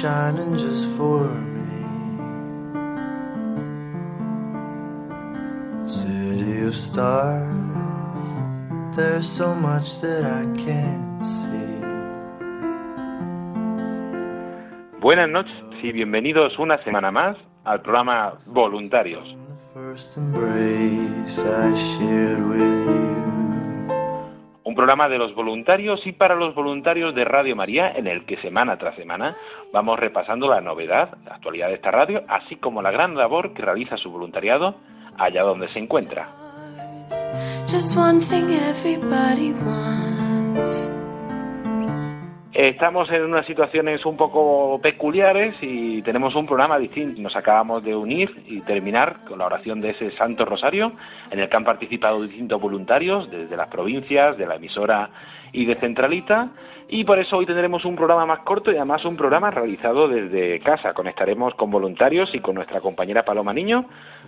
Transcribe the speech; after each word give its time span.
Shining 0.00 0.58
just 0.58 0.84
for 0.96 1.24
me? 1.54 1.72
City 5.88 6.66
of 6.66 6.74
stars, 6.74 7.46
there's 8.94 9.28
so 9.28 9.54
much 9.54 10.00
that 10.02 10.24
I 10.24 10.44
can't 10.64 11.24
see. 11.24 11.76
Buenas 15.00 15.30
noches 15.30 15.54
y 15.82 15.92
bienvenidos 15.92 16.58
una 16.58 16.82
semana 16.84 17.10
más 17.10 17.36
al 17.64 17.80
programa 17.80 18.34
Voluntarios. 18.46 19.26
The 19.74 19.80
first 19.80 20.16
embrace 20.18 21.38
I 21.38 21.74
shared 21.76 22.46
with 22.46 22.86
you. 22.86 23.25
Programa 24.76 25.08
de 25.08 25.16
los 25.16 25.34
voluntarios 25.34 26.06
y 26.06 26.12
para 26.12 26.34
los 26.34 26.54
voluntarios 26.54 27.14
de 27.14 27.24
Radio 27.24 27.56
María 27.56 27.90
en 27.96 28.06
el 28.06 28.26
que 28.26 28.36
semana 28.36 28.76
tras 28.76 28.94
semana 28.94 29.34
vamos 29.72 29.98
repasando 29.98 30.48
la 30.48 30.60
novedad, 30.60 31.16
la 31.24 31.36
actualidad 31.36 31.68
de 31.68 31.74
esta 31.76 31.90
radio, 31.90 32.22
así 32.28 32.56
como 32.56 32.82
la 32.82 32.90
gran 32.90 33.16
labor 33.16 33.54
que 33.54 33.62
realiza 33.62 33.96
su 33.96 34.10
voluntariado 34.10 34.74
allá 35.18 35.42
donde 35.42 35.68
se 35.68 35.78
encuentra. 35.78 36.28
Estamos 42.58 43.10
en 43.10 43.22
unas 43.22 43.44
situaciones 43.44 44.06
un 44.06 44.16
poco 44.16 44.80
peculiares 44.80 45.56
y 45.60 46.00
tenemos 46.00 46.34
un 46.34 46.46
programa 46.46 46.78
distinto. 46.78 47.20
Nos 47.20 47.36
acabamos 47.36 47.84
de 47.84 47.94
unir 47.94 48.34
y 48.46 48.62
terminar 48.62 49.26
con 49.28 49.40
la 49.40 49.44
oración 49.44 49.82
de 49.82 49.90
ese 49.90 50.10
Santo 50.10 50.46
Rosario, 50.46 50.92
en 51.30 51.38
el 51.38 51.50
que 51.50 51.56
han 51.58 51.64
participado 51.64 52.22
distintos 52.22 52.58
voluntarios 52.58 53.30
desde 53.30 53.58
las 53.58 53.68
provincias, 53.68 54.38
de 54.38 54.46
la 54.46 54.54
emisora 54.54 55.10
y 55.52 55.66
de 55.66 55.74
Centralita. 55.74 56.48
Y 56.88 57.04
por 57.04 57.18
eso 57.18 57.36
hoy 57.36 57.44
tendremos 57.44 57.84
un 57.84 57.94
programa 57.94 58.24
más 58.24 58.38
corto 58.38 58.72
y 58.72 58.76
además 58.76 59.04
un 59.04 59.18
programa 59.18 59.50
realizado 59.50 60.08
desde 60.08 60.58
casa. 60.60 60.94
Conectaremos 60.94 61.54
con 61.56 61.70
voluntarios 61.70 62.34
y 62.34 62.40
con 62.40 62.54
nuestra 62.54 62.80
compañera 62.80 63.22
Paloma 63.22 63.52
Niño 63.52 63.84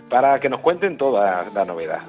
para 0.07 0.39
que 0.39 0.49
nos 0.49 0.59
cuenten 0.59 0.97
toda 0.97 1.47
la 1.51 1.65
novedad. 1.65 2.01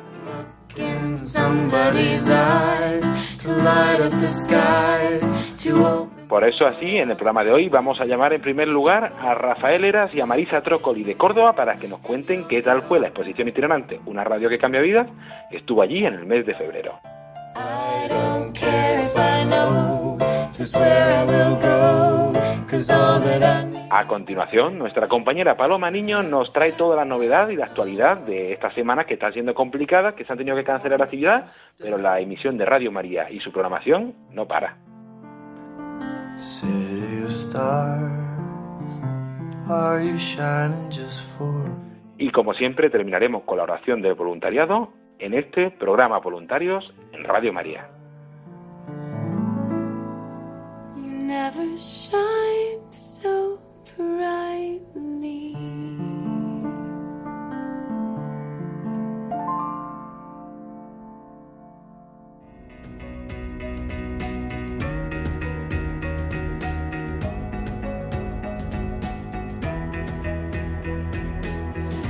In 0.77 1.17
somebody's 1.19 2.29
eyes 2.29 3.05
to 3.39 3.51
light 3.51 4.01
up 4.01 4.19
the 4.21 4.29
skies, 4.29 5.23
to 5.63 5.85
open. 5.85 6.29
Por 6.29 6.45
eso 6.45 6.65
así, 6.67 6.97
en 6.97 7.11
el 7.11 7.17
programa 7.17 7.43
de 7.43 7.51
hoy 7.51 7.69
vamos 7.69 8.01
a 8.01 8.05
llamar 8.05 8.33
en 8.33 8.41
primer 8.41 8.69
lugar 8.69 9.13
a 9.21 9.35
Rafael 9.35 9.85
Eras 9.85 10.15
y 10.15 10.21
a 10.21 10.27
Marisa 10.27 10.63
Trócoli 10.63 11.03
de 11.03 11.17
Córdoba 11.17 11.55
para 11.55 11.77
que 11.77 11.89
nos 11.89 11.99
cuenten 12.01 12.47
qué 12.47 12.63
tal 12.63 12.83
fue 12.83 13.01
la 13.01 13.09
exposición 13.09 13.49
itinerante, 13.49 14.01
una 14.07 14.23
radio 14.23 14.49
que 14.49 14.59
cambia 14.59 14.81
vidas, 14.81 15.09
que 15.51 15.57
estuvo 15.57 15.83
allí 15.83 16.07
en 16.07 16.15
el 16.15 16.27
mes 16.27 16.47
de 16.47 16.55
febrero. 16.55 17.01
I 17.57 18.09
don't 18.09 18.57
care 18.57 19.01
if 19.01 19.17
I 19.17 19.45
know 19.45 19.91
A 23.91 24.07
continuación, 24.07 24.79
nuestra 24.79 25.09
compañera 25.09 25.57
Paloma 25.57 25.91
Niño 25.91 26.23
nos 26.23 26.53
trae 26.53 26.71
toda 26.73 26.95
la 26.95 27.05
novedad 27.05 27.49
y 27.49 27.57
la 27.57 27.65
actualidad 27.65 28.19
de 28.19 28.53
esta 28.53 28.73
semana 28.73 29.05
que 29.05 29.15
está 29.15 29.33
siendo 29.33 29.55
complicada, 29.55 30.15
que 30.15 30.25
se 30.25 30.33
han 30.33 30.39
tenido 30.39 30.57
que 30.57 30.63
cancelar 30.63 31.01
la 31.01 31.07
actividad, 31.07 31.47
pero 31.79 31.99
la 31.99 32.21
emisión 32.21 32.57
de 32.57 32.67
Radio 32.67 32.93
María 32.93 33.29
y 33.29 33.41
su 33.41 33.51
programación 33.51 34.15
no 34.31 34.47
para. 34.47 34.77
City 36.39 37.25
of 37.25 37.31
stars, 37.31 38.13
are 39.69 40.07
you 40.07 40.17
shining 40.17 40.89
just 40.91 41.29
for 41.37 41.53
me? 41.53 41.91
Y 42.19 42.31
como 42.31 42.55
siempre, 42.55 42.89
terminaremos 42.89 43.43
con 43.43 43.57
la 43.57 43.65
oración 43.65 44.01
del 44.01 44.15
voluntariado 44.15 44.93
en 45.19 45.35
este 45.35 45.71
programa 45.73 46.21
Voluntarios 46.21 46.95
en 47.13 47.25
Radio 47.25 47.53
María. 47.53 48.00
Never 51.31 51.79
so 51.79 53.61
brightly. 53.97 55.55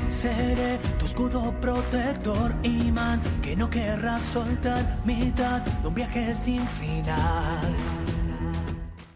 Seré 0.09 0.79
tu 0.99 1.05
escudo 1.05 1.53
protector, 1.61 2.55
imán, 2.63 3.21
que 3.43 3.55
no 3.55 3.69
querrás 3.69 4.23
soltar, 4.23 4.83
mitad 5.05 5.61
de 5.61 5.89
un 5.89 5.95
viaje 5.95 6.35
sin 6.35 6.67
final. 6.67 7.90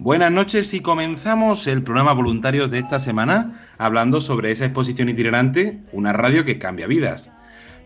Buenas 0.04 0.30
noches 0.30 0.74
y 0.74 0.80
comenzamos 0.80 1.66
el 1.66 1.82
programa 1.82 2.12
voluntario 2.12 2.68
de 2.68 2.78
esta 2.78 2.98
semana 2.98 3.66
hablando 3.78 4.20
sobre 4.20 4.50
esa 4.50 4.66
exposición 4.66 5.08
itinerante, 5.08 5.80
una 5.92 6.12
radio 6.12 6.44
que 6.44 6.58
cambia 6.58 6.86
vidas. 6.86 7.30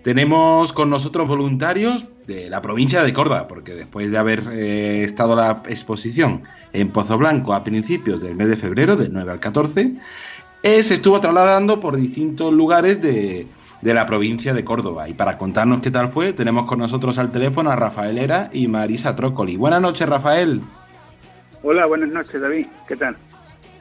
Tenemos 0.03 0.73
con 0.73 0.91
nosotros 0.91 1.29
voluntarios 1.29 2.09
de 2.27 2.51
la 2.51 2.61
provincia 2.61 3.05
de 3.05 3.13
Córdoba, 3.13 3.47
porque 3.47 3.77
después 3.77 4.11
de 4.11 4.19
haber 4.19 4.49
eh, 4.53 5.05
estado 5.05 5.37
la 5.37 5.63
exposición 5.69 6.43
en 6.73 6.89
Pozo 6.89 7.19
Blanco 7.19 7.55
a 7.55 7.63
principios 7.63 8.21
del 8.21 8.35
mes 8.35 8.49
de 8.49 8.57
febrero, 8.57 8.97
del 8.97 9.13
9 9.13 9.31
al 9.31 9.39
14, 9.39 9.93
eh, 10.65 10.83
se 10.83 10.95
estuvo 10.95 11.21
trasladando 11.21 11.79
por 11.79 11.97
distintos 11.97 12.53
lugares 12.53 13.01
de, 13.01 13.47
de 13.81 13.95
la 13.95 14.07
provincia 14.09 14.53
de 14.55 14.65
Córdoba. 14.65 15.09
Y 15.09 15.15
para 15.15 15.39
contarnos 15.39 15.83
qué 15.83 15.93
tal 15.93 16.09
fue, 16.09 16.33
tenemos 16.33 16.67
con 16.67 16.81
nosotros 16.81 17.17
al 17.19 17.31
teléfono 17.31 17.71
a 17.71 17.77
Rafael 17.77 18.19
Era 18.19 18.51
y 18.53 18.67
Marisa 18.67 19.15
Trócoli. 19.15 19.57
Buenas 19.57 19.81
noches, 19.81 20.09
Rafael. 20.09 20.63
Hola, 21.63 21.87
buenas 21.87 22.11
noches, 22.11 22.41
David. 22.41 22.67
¿Qué 22.87 22.97
tal? 22.97 23.17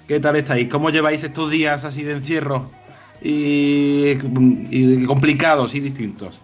¿Qué 0.08 0.20
tal 0.20 0.36
estáis? 0.38 0.68
¿Cómo 0.70 0.90
lleváis 0.90 1.24
estos 1.24 1.52
días 1.52 1.84
así 1.84 2.04
de 2.04 2.14
encierro 2.14 2.70
y, 3.22 4.14
y 4.70 5.06
complicados 5.06 5.76
y 5.76 5.80
distintos? 5.82 6.42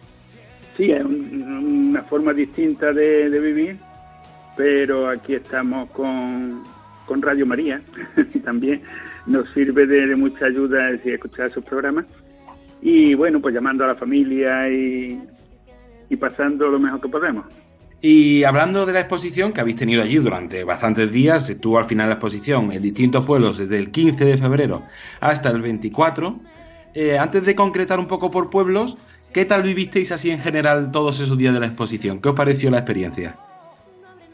Sí, 0.78 0.92
es 0.92 1.04
un- 1.04 1.90
una 1.90 2.04
forma 2.04 2.34
distinta 2.34 2.92
de, 2.92 3.30
de 3.30 3.40
vivir, 3.40 3.78
pero 4.58 5.08
aquí 5.10 5.36
estamos 5.36 5.90
con, 5.92 6.64
con 7.06 7.22
Radio 7.22 7.46
María 7.46 7.82
y 8.34 8.40
también 8.40 8.82
nos 9.28 9.50
sirve 9.52 9.86
de, 9.86 10.08
de 10.08 10.16
mucha 10.16 10.46
ayuda 10.46 10.90
es 10.90 10.98
decir, 10.98 11.14
escuchar 11.14 11.52
sus 11.52 11.64
programas. 11.64 12.06
Y 12.82 13.14
bueno, 13.14 13.40
pues 13.40 13.54
llamando 13.56 13.86
a 13.86 13.88
la 13.88 13.96
familia 13.96 14.68
y, 14.70 15.22
y 16.10 16.16
pasando 16.18 16.68
lo 16.68 16.80
mejor 16.80 17.00
que 17.00 17.08
podemos. 17.08 17.46
Y 18.06 18.44
hablando 18.44 18.86
de 18.86 18.92
la 18.92 19.00
exposición 19.00 19.54
que 19.54 19.62
habéis 19.62 19.78
tenido 19.78 20.04
allí 20.04 20.18
durante 20.18 20.66
bastantes 20.66 21.10
días, 21.10 21.50
estuvo 21.50 21.78
al 21.78 21.86
final 21.86 22.10
la 22.10 22.16
exposición 22.16 22.70
en 22.74 22.82
distintos 22.82 23.26
pueblos 23.26 23.60
desde 23.60 23.78
el 23.78 23.92
15 23.92 24.26
de 24.26 24.38
febrero 24.38 24.84
hasta 25.22 25.50
el 25.52 25.62
24. 25.62 26.38
Eh, 26.96 27.18
antes 27.18 27.46
de 27.46 27.56
concretar 27.56 28.00
un 28.00 28.08
poco 28.08 28.30
por 28.30 28.50
pueblos, 28.50 28.98
¿qué 29.32 29.46
tal 29.46 29.64
vivisteis 29.64 30.12
así 30.12 30.32
en 30.32 30.40
general 30.40 30.92
todos 30.92 31.22
esos 31.22 31.38
días 31.38 31.54
de 31.54 31.62
la 31.62 31.68
exposición? 31.68 32.20
¿Qué 32.20 32.28
os 32.28 32.36
pareció 32.36 32.70
la 32.70 32.80
experiencia? 32.80 33.38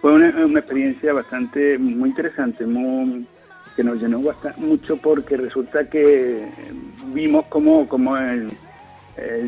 Fue 0.02 0.14
una, 0.14 0.30
experiencia 0.30 1.14
bastante, 1.14 1.78
muy 1.78 2.10
interesante, 2.10 2.66
muy, 2.66 3.28
que 3.76 3.84
nos 3.84 4.02
llenó 4.02 4.20
bastante, 4.20 4.60
mucho 4.62 4.98
porque 4.98 5.38
resulta 5.38 5.88
que 5.88 6.44
vimos 7.14 7.46
cómo, 7.50 7.88
cómo 7.88 8.18
el, 8.18 8.50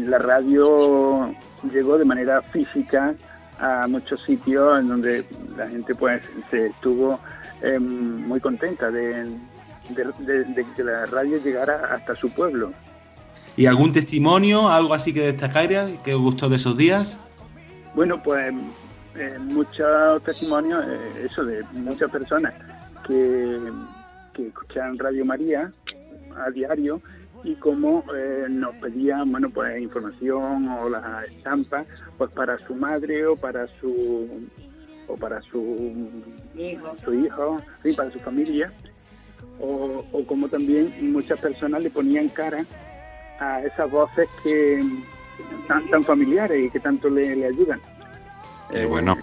la 0.05 0.19
radio 0.19 1.33
llegó 1.73 1.97
de 1.97 2.05
manera 2.05 2.43
física 2.43 3.15
a 3.61 3.87
muchos 3.87 4.21
sitios 4.23 4.79
en 4.79 4.87
donde 4.87 5.25
la 5.55 5.67
gente 5.67 5.93
pues 5.95 6.21
se 6.49 6.67
estuvo 6.67 7.19
eh, 7.61 7.77
muy 7.79 8.39
contenta 8.39 8.89
de, 8.91 9.23
de- 9.89 10.13
de- 10.19 10.43
de 10.45 10.65
que 10.75 10.83
la 10.83 11.05
radio 11.05 11.37
llegara 11.37 11.93
hasta 11.93 12.15
su 12.15 12.29
pueblo. 12.31 12.73
¿Y 13.55 13.65
algún 13.67 13.93
testimonio, 13.93 14.67
algo 14.69 14.93
así 14.93 15.13
que 15.13 15.21
destacaría, 15.31 15.87
que 16.03 16.13
gustó 16.15 16.49
de 16.49 16.55
esos 16.55 16.75
días? 16.75 17.19
Bueno, 17.93 18.21
pues 18.23 18.53
eh, 19.15 19.37
muchos 19.39 20.23
testimonios, 20.23 20.83
eh, 20.87 21.27
eso 21.29 21.43
de 21.45 21.63
muchas 21.73 22.09
personas 22.09 22.53
que, 23.05 23.59
que 24.33 24.47
escuchan 24.47 24.97
Radio 24.97 25.25
María 25.25 25.71
a 26.43 26.49
diario 26.49 27.01
y 27.43 27.55
cómo 27.55 28.03
eh, 28.15 28.45
nos 28.49 28.75
pedían, 28.75 29.31
bueno, 29.31 29.49
pues 29.49 29.81
información 29.81 30.67
o 30.67 30.89
las 30.89 31.25
estampas, 31.25 31.87
pues 32.17 32.31
para 32.31 32.57
su 32.65 32.75
madre 32.75 33.25
o 33.25 33.35
para 33.35 33.67
su 33.67 34.47
o 35.07 35.17
para 35.17 35.41
su 35.41 36.09
hijo, 36.55 36.95
su 37.03 37.13
hijo, 37.13 37.57
sí, 37.81 37.93
para 37.93 38.11
su 38.11 38.19
familia, 38.19 38.71
o, 39.59 40.05
o 40.11 40.25
como 40.25 40.47
también 40.47 41.11
muchas 41.11 41.39
personas 41.39 41.83
le 41.83 41.89
ponían 41.89 42.29
cara 42.29 42.63
a 43.39 43.61
esas 43.61 43.89
voces 43.89 44.29
que 44.43 44.79
tan, 45.67 45.89
tan 45.89 46.03
familiares 46.03 46.65
y 46.65 46.69
que 46.69 46.79
tanto 46.79 47.09
le, 47.09 47.35
le 47.35 47.47
ayudan. 47.47 47.81
Eh, 48.71 48.85
bueno. 48.85 49.17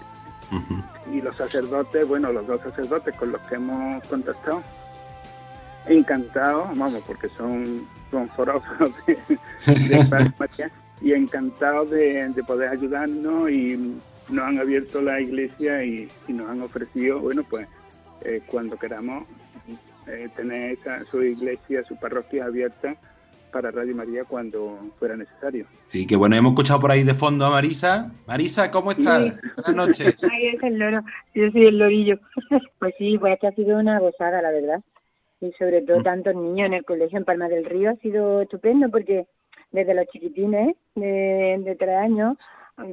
Y 1.11 1.21
los 1.21 1.35
sacerdotes, 1.35 2.07
bueno, 2.07 2.31
los 2.31 2.45
dos 2.45 2.61
sacerdotes 2.61 3.15
con 3.15 3.31
los 3.31 3.41
que 3.43 3.55
hemos 3.55 4.03
contactado, 4.07 4.61
encantados, 5.89 6.67
vamos, 6.77 7.03
porque 7.05 7.27
son, 7.29 7.87
son 8.11 8.27
forofos 8.29 8.95
de, 9.05 9.17
de 9.65 10.69
y 11.01 11.13
encantados 11.13 11.89
de, 11.89 12.29
de 12.29 12.43
poder 12.43 12.69
ayudarnos 12.69 13.49
y 13.49 13.97
nos 14.29 14.45
han 14.45 14.59
abierto 14.59 15.01
la 15.01 15.19
iglesia 15.19 15.83
y, 15.83 16.09
y 16.27 16.33
nos 16.33 16.49
han 16.49 16.61
ofrecido, 16.61 17.19
bueno, 17.19 17.43
pues 17.49 17.67
eh, 18.21 18.41
cuando 18.47 18.77
queramos 18.77 19.25
eh, 20.07 20.29
tener 20.35 20.73
esa, 20.73 21.03
su 21.05 21.23
iglesia, 21.23 21.83
su 21.87 21.95
parroquia 21.95 22.45
abierta 22.45 22.95
para 23.51 23.71
Radio 23.71 23.95
María 23.95 24.23
cuando 24.25 24.77
fuera 24.99 25.15
necesario. 25.15 25.65
Sí, 25.85 26.05
que 26.05 26.15
bueno, 26.15 26.35
hemos 26.35 26.51
escuchado 26.51 26.79
por 26.79 26.91
ahí 26.91 27.03
de 27.03 27.13
fondo 27.13 27.45
a 27.45 27.49
Marisa. 27.49 28.11
Marisa, 28.27 28.69
¿cómo 28.69 28.91
estás? 28.91 29.33
Sí. 29.33 29.49
Buenas 29.55 29.75
noches. 29.75 30.23
Ay, 30.31 30.47
es 30.49 30.63
el 30.63 30.77
loro, 30.77 31.01
yo 31.33 31.51
soy 31.51 31.67
el 31.67 31.77
lorillo. 31.77 32.19
Pues 32.79 32.93
sí, 32.97 33.17
pues 33.17 33.37
ha 33.43 33.51
sido 33.51 33.77
una 33.77 33.99
gozada, 33.99 34.41
la 34.41 34.51
verdad. 34.51 34.81
Y 35.41 35.51
sobre 35.53 35.81
todo 35.81 36.03
tantos 36.03 36.35
niños 36.35 36.67
en 36.67 36.73
el 36.73 36.85
colegio 36.85 37.17
en 37.17 37.25
Palma 37.25 37.47
del 37.47 37.65
Río 37.65 37.91
ha 37.91 37.95
sido 37.95 38.41
estupendo 38.41 38.89
porque 38.89 39.25
desde 39.71 39.93
los 39.93 40.07
chiquitines 40.07 40.75
de, 40.95 41.61
de 41.63 41.75
tres 41.75 41.95
años, 41.95 42.37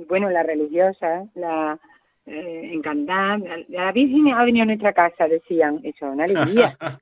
bueno, 0.09 0.31
las 0.31 0.47
religiosas, 0.47 1.35
la 1.35 1.79
eh, 2.27 2.71
encantada, 2.73 3.39
la, 3.39 3.59
la 3.69 3.93
Virgen 3.93 4.29
ha 4.29 4.45
venido 4.45 4.65
a 4.65 4.67
nuestra 4.67 4.93
casa, 4.93 5.29
decían, 5.29 5.81
eso, 5.85 6.07
una 6.07 6.25
alegría. 6.25 6.77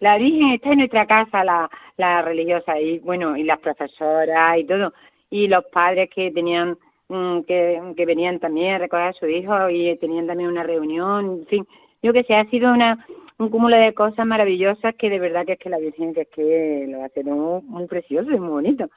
La 0.00 0.18
Virgen 0.18 0.50
está 0.50 0.72
en 0.72 0.78
nuestra 0.78 1.06
casa, 1.06 1.44
la, 1.44 1.70
la 1.96 2.22
religiosa, 2.22 2.78
y 2.78 2.98
bueno, 2.98 3.36
y 3.36 3.44
las 3.44 3.58
profesoras 3.60 4.58
y 4.58 4.64
todo. 4.64 4.92
Y 5.30 5.46
los 5.46 5.64
padres 5.66 6.10
que 6.10 6.30
tenían, 6.30 6.76
mm, 7.08 7.40
que, 7.42 7.80
que 7.96 8.04
venían 8.04 8.38
también 8.38 8.74
a 8.74 8.78
recoger 8.78 9.06
a 9.06 9.12
su 9.12 9.26
hijo 9.28 9.70
y 9.70 9.96
tenían 9.96 10.26
también 10.26 10.50
una 10.50 10.62
reunión, 10.62 11.38
en 11.40 11.46
fin. 11.46 11.66
Yo 12.02 12.12
que 12.12 12.24
sé, 12.24 12.34
ha 12.34 12.44
sido 12.50 12.72
una, 12.72 13.06
un 13.42 13.50
cúmulo 13.50 13.76
de 13.76 13.92
cosas 13.94 14.26
maravillosas 14.26 14.94
que 14.94 15.10
de 15.10 15.18
verdad 15.18 15.44
que 15.44 15.52
es 15.54 15.58
que 15.58 15.70
la 15.70 15.78
Virgen 15.78 16.14
que 16.14 16.22
es 16.22 16.28
que 16.28 16.86
lo 16.88 17.02
hace 17.04 17.24
muy, 17.24 17.62
muy 17.62 17.86
precioso 17.86 18.30
y 18.30 18.38
muy 18.38 18.48
bonito. 18.48 18.88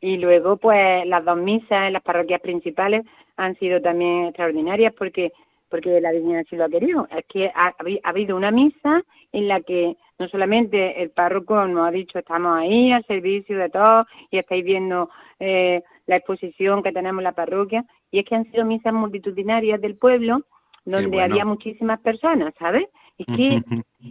Y 0.00 0.16
luego, 0.16 0.56
pues, 0.56 1.06
las 1.06 1.24
dos 1.24 1.36
misas 1.36 1.86
en 1.86 1.92
las 1.92 2.02
parroquias 2.02 2.40
principales 2.40 3.04
han 3.36 3.54
sido 3.56 3.80
también 3.80 4.26
extraordinarias 4.26 4.94
porque 4.94 5.32
porque 5.68 6.00
la 6.00 6.10
Virgen 6.10 6.36
así 6.36 6.56
lo 6.56 6.64
ha 6.64 6.68
querido. 6.68 7.06
Es 7.16 7.24
que 7.26 7.46
ha, 7.54 7.68
ha 7.68 8.08
habido 8.08 8.36
una 8.36 8.50
misa 8.50 9.04
en 9.32 9.46
la 9.46 9.60
que 9.60 9.96
no 10.18 10.28
solamente 10.28 11.00
el 11.02 11.10
párroco 11.10 11.64
nos 11.66 11.86
ha 11.86 11.90
dicho 11.90 12.18
estamos 12.18 12.58
ahí 12.58 12.92
al 12.92 13.04
servicio 13.06 13.56
de 13.56 13.70
todos 13.70 14.06
y 14.30 14.38
estáis 14.38 14.64
viendo 14.64 15.08
eh, 15.38 15.82
la 16.06 16.16
exposición 16.16 16.82
que 16.82 16.92
tenemos 16.92 17.20
en 17.20 17.24
la 17.24 17.32
parroquia, 17.32 17.84
y 18.10 18.18
es 18.18 18.24
que 18.26 18.34
han 18.34 18.50
sido 18.50 18.64
misas 18.64 18.92
multitudinarias 18.92 19.80
del 19.80 19.96
pueblo 19.96 20.42
donde 20.84 21.08
bueno. 21.08 21.22
había 21.22 21.44
muchísimas 21.44 22.00
personas, 22.00 22.52
¿sabes? 22.58 22.88
Es 23.20 23.36
que 23.36 23.62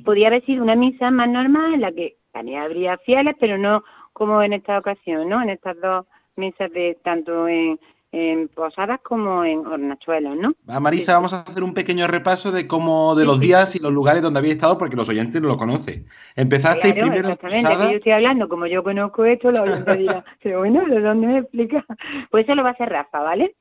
podía 0.06 0.28
haber 0.28 0.46
sido 0.46 0.64
una 0.64 0.76
misa 0.76 1.10
más 1.12 1.30
normal 1.30 1.74
en 1.74 1.82
la 1.82 1.92
que 1.92 2.18
también 2.32 2.62
habría 2.62 2.98
fieles, 3.00 3.36
pero 3.40 3.58
no 3.58 3.84
como 4.14 4.42
en 4.44 4.54
esta 4.54 4.78
ocasión, 4.78 5.30
¿no? 5.30 5.42
En 5.42 5.50
estas 5.50 5.80
dos 5.82 6.06
misas 6.36 6.72
de 6.72 6.98
tanto 7.04 7.48
en, 7.48 7.80
en 8.12 8.48
Posadas 8.50 9.00
como 9.02 9.44
en 9.44 9.66
Hornachuelos, 9.66 10.36
¿no? 10.38 10.54
A 10.68 10.80
Marisa, 10.80 11.14
vamos 11.14 11.34
a 11.34 11.42
hacer 11.42 11.64
un 11.64 11.74
pequeño 11.74 12.08
repaso 12.08 12.52
de 12.52 12.68
cómo, 12.68 13.16
de 13.16 13.26
los 13.26 13.40
días 13.40 13.76
y 13.76 13.80
los 13.80 13.92
lugares 13.92 14.22
donde 14.22 14.40
habéis 14.40 14.56
estado, 14.56 14.78
porque 14.78 14.96
los 14.96 15.10
oyentes 15.10 15.42
no 15.42 15.48
lo 15.48 15.58
conocen. 15.58 16.06
Empezasteis 16.36 16.94
Claro, 16.94 17.10
primero 17.12 17.28
en 17.28 17.34
exactamente, 17.34 17.70
yo 17.70 17.76
Posadas. 17.76 17.94
estoy 17.96 18.12
hablando, 18.14 18.50
como 18.50 18.68
yo 18.68 18.84
conozco 18.84 19.26
esto, 19.26 19.52
la 19.52 19.64
oyente 19.64 19.98
dirá, 19.98 20.24
pero 20.44 20.60
bueno, 20.60 20.86
¿de 20.86 21.02
dónde 21.02 21.28
me 21.28 21.38
explica? 21.40 21.86
Pues 22.32 22.46
eso 22.46 22.56
lo 22.56 22.64
va 22.64 22.70
a 22.70 22.74
hacer 22.74 22.90
Rafa, 22.90 23.20
¿vale? 23.20 23.56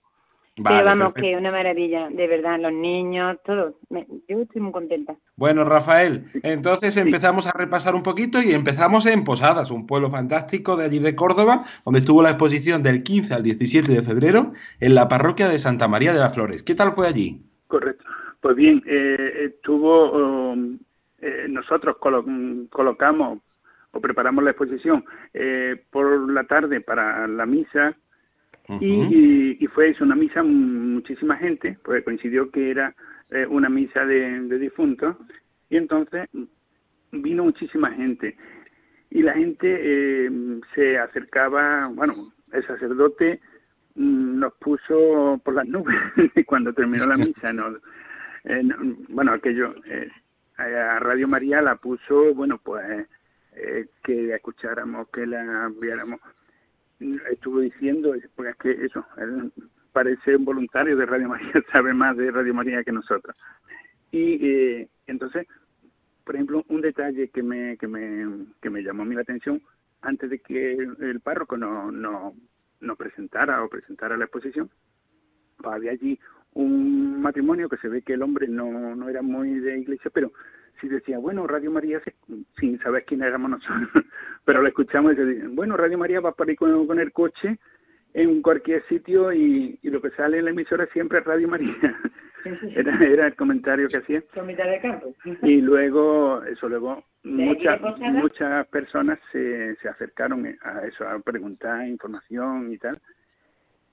Vale, 0.58 0.82
vamos, 0.82 1.12
perfecto. 1.14 1.28
que 1.28 1.37
una 1.37 1.50
maravilla, 1.50 2.08
de 2.10 2.26
verdad, 2.26 2.58
los 2.60 2.72
niños, 2.72 3.38
todo. 3.44 3.78
Me- 3.90 4.06
yo 4.28 4.40
estoy 4.40 4.60
muy 4.62 4.72
contenta. 4.72 5.16
Bueno, 5.37 5.64
Rafael, 5.64 6.31
entonces 6.43 6.96
empezamos 6.96 7.46
a 7.46 7.52
repasar 7.52 7.94
un 7.94 8.02
poquito 8.02 8.43
y 8.43 8.52
empezamos 8.52 9.06
en 9.06 9.25
Posadas, 9.25 9.70
un 9.70 9.87
pueblo 9.87 10.10
fantástico 10.10 10.76
de 10.76 10.84
allí 10.87 10.99
de 10.99 11.14
Córdoba, 11.14 11.64
donde 11.84 12.00
estuvo 12.00 12.22
la 12.22 12.31
exposición 12.31 12.82
del 12.82 13.02
15 13.02 13.34
al 13.34 13.43
17 13.43 13.93
de 13.93 14.02
febrero 14.02 14.52
en 14.81 14.94
la 14.94 15.08
parroquia 15.08 15.49
de 15.49 15.58
Santa 15.58 15.88
María 15.88 16.12
de 16.12 16.19
las 16.20 16.34
Flores. 16.34 16.62
¿Qué 16.62 16.75
tal 16.75 16.93
fue 16.94 17.06
allí? 17.06 17.43
Correcto. 17.66 18.05
Pues 18.40 18.55
bien, 18.56 18.82
eh, 18.87 19.46
estuvo, 19.55 20.12
um, 20.52 20.78
eh, 21.20 21.46
nosotros 21.49 21.96
colo- 21.99 22.25
colocamos 22.70 23.40
o 23.93 24.00
preparamos 24.00 24.44
la 24.44 24.50
exposición 24.50 25.05
eh, 25.34 25.82
por 25.90 26.31
la 26.31 26.44
tarde 26.44 26.81
para 26.81 27.26
la 27.26 27.46
misa 27.46 27.96
Y, 28.81 28.87
y- 29.15 29.56
y 29.61 29.67
fue 29.69 29.91
eso, 29.91 30.05
una 30.05 30.15
misa 30.15 30.43
muchísima 30.43 31.37
gente, 31.37 31.79
porque 31.82 32.05
coincidió 32.05 32.50
que 32.50 32.70
era 32.70 32.94
eh, 33.31 33.47
una 33.49 33.69
misa 33.69 34.05
de, 34.05 34.41
de 34.43 34.59
difuntos 34.59 35.17
y 35.70 35.76
entonces 35.76 36.29
vino 37.12 37.44
muchísima 37.44 37.91
gente 37.93 38.37
y 39.10 39.22
la 39.22 39.32
gente 39.32 39.67
eh, 39.81 40.31
se 40.75 40.98
acercaba, 40.98 41.87
bueno, 41.89 42.32
el 42.53 42.67
sacerdote 42.67 43.41
mm, 43.94 44.39
nos 44.39 44.53
puso 44.55 45.41
por 45.44 45.55
las 45.55 45.67
nubes 45.67 45.96
cuando 46.46 46.72
terminó 46.72 47.06
la 47.06 47.17
misa, 47.27 47.53
¿no? 47.53 47.75
Eh, 48.44 48.63
no, 48.63 48.77
bueno, 49.08 49.32
aquello, 49.32 49.75
eh, 49.87 50.08
a 50.58 50.98
Radio 50.98 51.27
María 51.29 51.63
la 51.63 51.77
puso, 51.77 52.34
bueno, 52.34 52.58
pues 52.63 53.06
eh, 53.56 53.87
que 54.05 54.34
escucháramos, 54.34 55.08
que 55.08 55.27
la 55.27 55.70
viéramos. 55.81 56.20
Estuvo 57.31 57.60
diciendo, 57.60 58.14
porque 58.34 58.50
es 58.50 58.56
que 58.56 58.84
eso, 58.86 59.06
él 59.19 59.52
parece 59.93 60.36
un 60.36 60.44
voluntario 60.44 60.96
de 60.96 61.06
Radio 61.06 61.28
María, 61.28 61.52
sabe 61.72 61.94
más 61.94 62.17
de 62.17 62.31
Radio 62.31 62.55
María 62.55 62.84
que 62.84 62.93
nosotros. 62.93 63.36
Y 64.10 64.46
eh, 64.46 64.88
entonces, 65.06 65.46
por 66.24 66.34
ejemplo, 66.34 66.64
un 66.69 66.81
detalle 66.81 67.28
que 67.28 67.43
me, 67.43 67.76
que 67.76 67.86
me, 67.86 68.46
que 68.60 68.70
me 68.70 68.82
llamó 68.82 69.02
a 69.02 69.06
mí 69.06 69.14
la 69.14 69.22
atención, 69.22 69.62
antes 70.02 70.31
de 70.31 70.38
que 70.40 70.74
el 70.74 71.20
párroco 71.20 71.56
nos 71.56 71.93
no, 71.93 72.34
nos 72.81 72.96
presentara 72.96 73.62
o 73.62 73.69
presentara 73.69 74.17
la 74.17 74.24
exposición, 74.24 74.70
había 75.64 75.93
allí 75.93 76.19
un 76.55 77.20
matrimonio 77.20 77.69
que 77.69 77.76
se 77.78 77.88
ve 77.88 78.02
que 78.02 78.14
el 78.14 78.22
hombre 78.22 78.48
no, 78.48 78.94
no 78.94 79.08
era 79.08 79.22
muy 79.22 79.58
de 79.58 79.78
iglesia, 79.78 80.10
pero 80.12 80.32
sí 80.81 80.89
decía, 80.89 81.19
bueno, 81.19 81.47
Radio 81.47 81.70
María, 81.70 82.01
se- 82.01 82.15
sin 82.58 82.79
saber 82.81 83.05
quién 83.05 83.23
éramos 83.23 83.51
nosotros, 83.51 83.89
pero 84.44 84.63
lo 84.63 84.69
escuchamos 84.69 85.13
y 85.13 85.17
decían, 85.17 85.55
bueno, 85.56 85.77
Radio 85.77 85.99
María 85.99 86.20
va 86.20 86.32
por 86.32 86.49
ahí 86.49 86.56
con, 86.56 86.87
con 86.87 86.99
el 87.01 87.13
coche 87.13 87.58
en 88.15 88.41
cualquier 88.43 88.82
sitio 88.89 89.32
y, 89.32 89.79
y 89.82 89.91
lo 89.91 90.01
que 90.01 90.11
sale 90.11 90.39
en 90.39 90.47
la 90.47 90.51
emisora 90.51 90.87
siempre 90.93 91.19
es 91.19 91.25
Radio 91.25 91.49
María. 91.49 91.75
Era, 92.75 92.97
era 93.05 93.27
el 93.27 93.35
comentario 93.35 93.89
que 93.89 93.97
hacía. 93.99 94.23
Comité 94.32 94.63
de 94.63 94.81
campo. 94.81 95.13
Y 95.43 95.61
luego, 95.61 96.43
eso 96.44 96.69
luego, 96.69 97.05
¿De 97.25 97.31
muchas, 97.31 97.81
muchas 97.99 98.67
personas 98.69 99.19
se, 99.32 99.75
se 99.77 99.89
acercaron 99.89 100.47
a 100.63 100.87
eso, 100.87 101.06
a 101.06 101.19
preguntar 101.19 101.87
información 101.87 102.73
y 102.73 102.79
tal. 102.79 102.99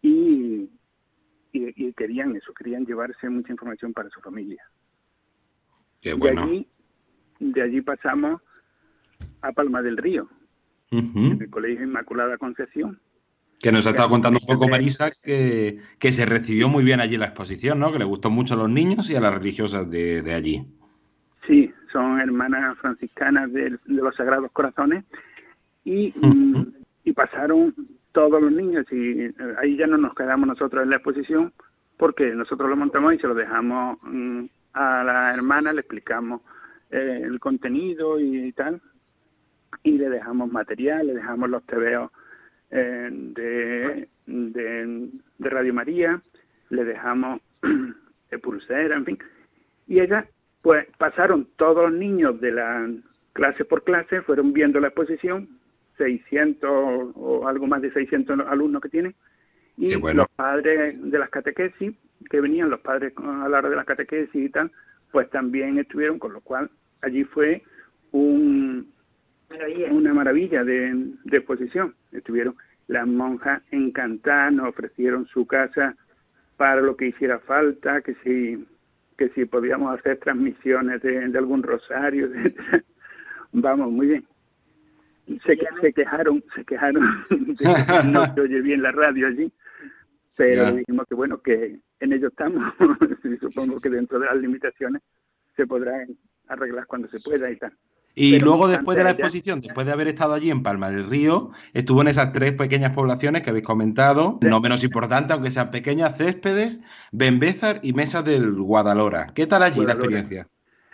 Y, 0.03 0.69
y, 1.51 1.87
y 1.87 1.93
querían 1.93 2.35
eso, 2.35 2.53
querían 2.53 2.85
llevarse 2.85 3.27
mucha 3.29 3.51
información 3.51 3.93
para 3.93 4.09
su 4.09 4.21
familia. 4.21 4.63
Qué 6.01 6.13
bueno. 6.13 6.43
allí, 6.43 6.67
de 7.39 7.61
allí 7.61 7.81
pasamos 7.81 8.41
a 9.41 9.51
Palma 9.51 9.81
del 9.81 9.97
Río, 9.97 10.27
en 10.91 11.37
el 11.41 11.49
Colegio 11.49 11.83
Inmaculada 11.83 12.37
Concepción. 12.37 12.99
Que 13.59 13.71
nos 13.71 13.87
ha 13.87 13.91
estado 13.91 14.09
contando 14.09 14.39
un 14.41 14.47
poco 14.47 14.67
Marisa 14.67 15.11
que, 15.23 15.79
que 15.97 16.11
se 16.11 16.25
recibió 16.25 16.67
muy 16.67 16.83
bien 16.83 16.99
allí 16.99 17.17
la 17.17 17.25
exposición, 17.25 17.79
¿no? 17.79 17.91
Que 17.91 17.99
le 17.99 18.05
gustó 18.05 18.29
mucho 18.29 18.53
a 18.53 18.57
los 18.57 18.69
niños 18.69 19.09
y 19.09 19.15
a 19.15 19.21
las 19.21 19.33
religiosas 19.33 19.89
de, 19.89 20.21
de 20.21 20.33
allí. 20.33 20.67
Sí, 21.47 21.71
son 21.91 22.19
hermanas 22.19 22.77
franciscanas 22.79 23.51
de, 23.53 23.77
los 23.85 24.15
Sagrados 24.15 24.51
Corazones 24.51 25.05
y, 25.83 26.13
y 27.03 27.13
pasaron 27.13 27.73
todos 28.11 28.41
los 28.41 28.51
niños 28.51 28.85
y 28.91 29.21
eh, 29.21 29.33
ahí 29.61 29.77
ya 29.77 29.87
no 29.87 29.97
nos 29.97 30.15
quedamos 30.15 30.47
nosotros 30.47 30.83
en 30.83 30.89
la 30.89 30.97
exposición 30.97 31.53
porque 31.97 32.33
nosotros 32.33 32.69
lo 32.69 32.75
montamos 32.75 33.13
y 33.13 33.19
se 33.19 33.27
lo 33.27 33.35
dejamos 33.35 33.97
mm, 34.03 34.45
a 34.73 35.03
la 35.03 35.33
hermana, 35.33 35.73
le 35.73 35.81
explicamos 35.81 36.41
eh, 36.91 37.21
el 37.23 37.39
contenido 37.39 38.19
y, 38.19 38.51
tal 38.53 38.81
y 39.83 39.97
le 39.97 40.09
dejamos 40.09 40.51
material, 40.51 41.07
le 41.07 41.13
dejamos 41.13 41.49
los 41.49 41.63
tebeos 41.65 42.11
eh, 42.71 43.09
de, 43.11 44.07
de, 44.25 45.09
de 45.37 45.49
Radio 45.49 45.73
María, 45.73 46.21
le 46.69 46.83
dejamos 46.83 47.41
de 48.31 48.39
pulsera, 48.39 48.95
en 48.95 49.05
fin. 49.05 49.19
Y 49.87 49.99
ella, 49.99 50.25
pues 50.61 50.87
pasaron 50.97 51.47
todos 51.55 51.89
los 51.89 51.99
niños 51.99 52.41
de 52.41 52.51
la 52.51 52.89
clase 53.33 53.65
por 53.65 53.83
clase, 53.83 54.21
fueron 54.21 54.53
viendo 54.53 54.79
la 54.79 54.87
exposición, 54.87 55.49
600 55.97 57.13
o 57.15 57.47
algo 57.47 57.67
más 57.67 57.81
de 57.81 57.91
600 57.91 58.39
alumnos 58.47 58.81
que 58.81 58.89
tiene, 58.89 59.15
y 59.77 59.95
bueno. 59.95 60.23
los 60.23 60.29
padres 60.29 60.95
de 60.99 61.19
las 61.19 61.29
catequesis, 61.29 61.93
que 62.29 62.41
venían 62.41 62.69
los 62.69 62.79
padres 62.79 63.13
a 63.17 63.47
la 63.49 63.59
hora 63.59 63.69
de 63.69 63.75
las 63.75 63.85
catequesis 63.85 64.35
y 64.35 64.49
tal, 64.49 64.71
pues 65.15 65.29
también 65.29 65.77
estuvieron, 65.77 66.19
con 66.19 66.33
lo 66.33 66.41
cual 66.41 66.69
allí 67.01 67.23
fue 67.23 67.63
un, 68.11 68.91
una 69.89 70.13
maravilla 70.13 70.65
de, 70.65 70.93
de 71.23 71.37
exposición. 71.37 71.95
Estuvieron 72.11 72.57
las 72.87 73.07
monjas 73.07 73.63
encantadas, 73.71 74.51
nos 74.51 74.67
ofrecieron 74.67 75.25
su 75.27 75.47
casa 75.47 75.95
para 76.57 76.81
lo 76.81 76.97
que 76.97 77.07
hiciera 77.07 77.39
falta, 77.39 78.01
que 78.01 78.15
si 78.25 78.67
que 79.17 79.29
si 79.29 79.45
podíamos 79.45 79.97
hacer 79.97 80.17
transmisiones 80.17 81.01
de, 81.01 81.29
de 81.29 81.37
algún 81.37 81.63
rosario, 81.63 82.29
vamos, 83.53 83.89
muy 83.93 84.07
bien. 84.07 84.25
Se, 85.45 85.57
se 85.79 85.93
quejaron, 85.93 86.43
se 86.53 86.65
quejaron 86.65 87.23
de 87.29 87.55
que 87.55 88.09
no 88.09 88.33
se 88.33 88.41
oye 88.41 88.59
bien 88.59 88.81
la 88.81 88.91
radio 88.91 89.27
allí, 89.27 89.49
pero 90.35 90.71
dijimos 90.73 91.05
que 91.07 91.15
bueno, 91.15 91.41
que 91.41 91.79
en 91.99 92.13
ello 92.13 92.27
estamos, 92.27 92.73
y 93.23 93.37
supongo 93.37 93.77
que 93.79 93.89
dentro 93.89 94.19
de 94.19 94.25
las 94.25 94.35
limitaciones 94.37 95.01
se 95.55 95.65
podrán 95.65 96.17
arreglar 96.47 96.85
cuando 96.85 97.07
se 97.07 97.19
pueda 97.19 97.49
y 97.49 97.57
tal. 97.57 97.73
Y 98.17 98.33
Pero 98.33 98.45
luego, 98.45 98.67
después 98.69 98.97
de 98.97 99.03
la 99.03 99.11
exposición, 99.11 99.59
después 99.59 99.85
de 99.85 99.91
haber 99.91 100.07
estado 100.07 100.33
allí 100.33 100.49
en 100.49 100.63
Palma 100.63 100.89
del 100.89 101.09
Río, 101.09 101.51
estuvo 101.73 102.01
en 102.01 102.07
esas 102.07 102.31
tres 102.31 102.53
pequeñas 102.53 102.95
poblaciones 102.95 103.41
que 103.41 103.49
habéis 103.49 103.65
comentado, 103.65 104.39
Sí. 104.41 104.47
no 104.47 104.61
menos 104.61 104.85
importantes, 104.85 105.33
aunque 105.33 105.51
sean 105.51 105.69
pequeñas, 105.69 106.17
Céspedes, 106.17 106.79
Benbézar 107.11 107.81
y 107.83 107.91
Mesa 107.91 108.21
del 108.21 108.53
Guadalhora. 108.53 109.33
¿Qué 109.35 109.47
tal 109.47 109.63
allí 109.63 109.85
la 109.85 109.93
experiencia? 109.93 110.47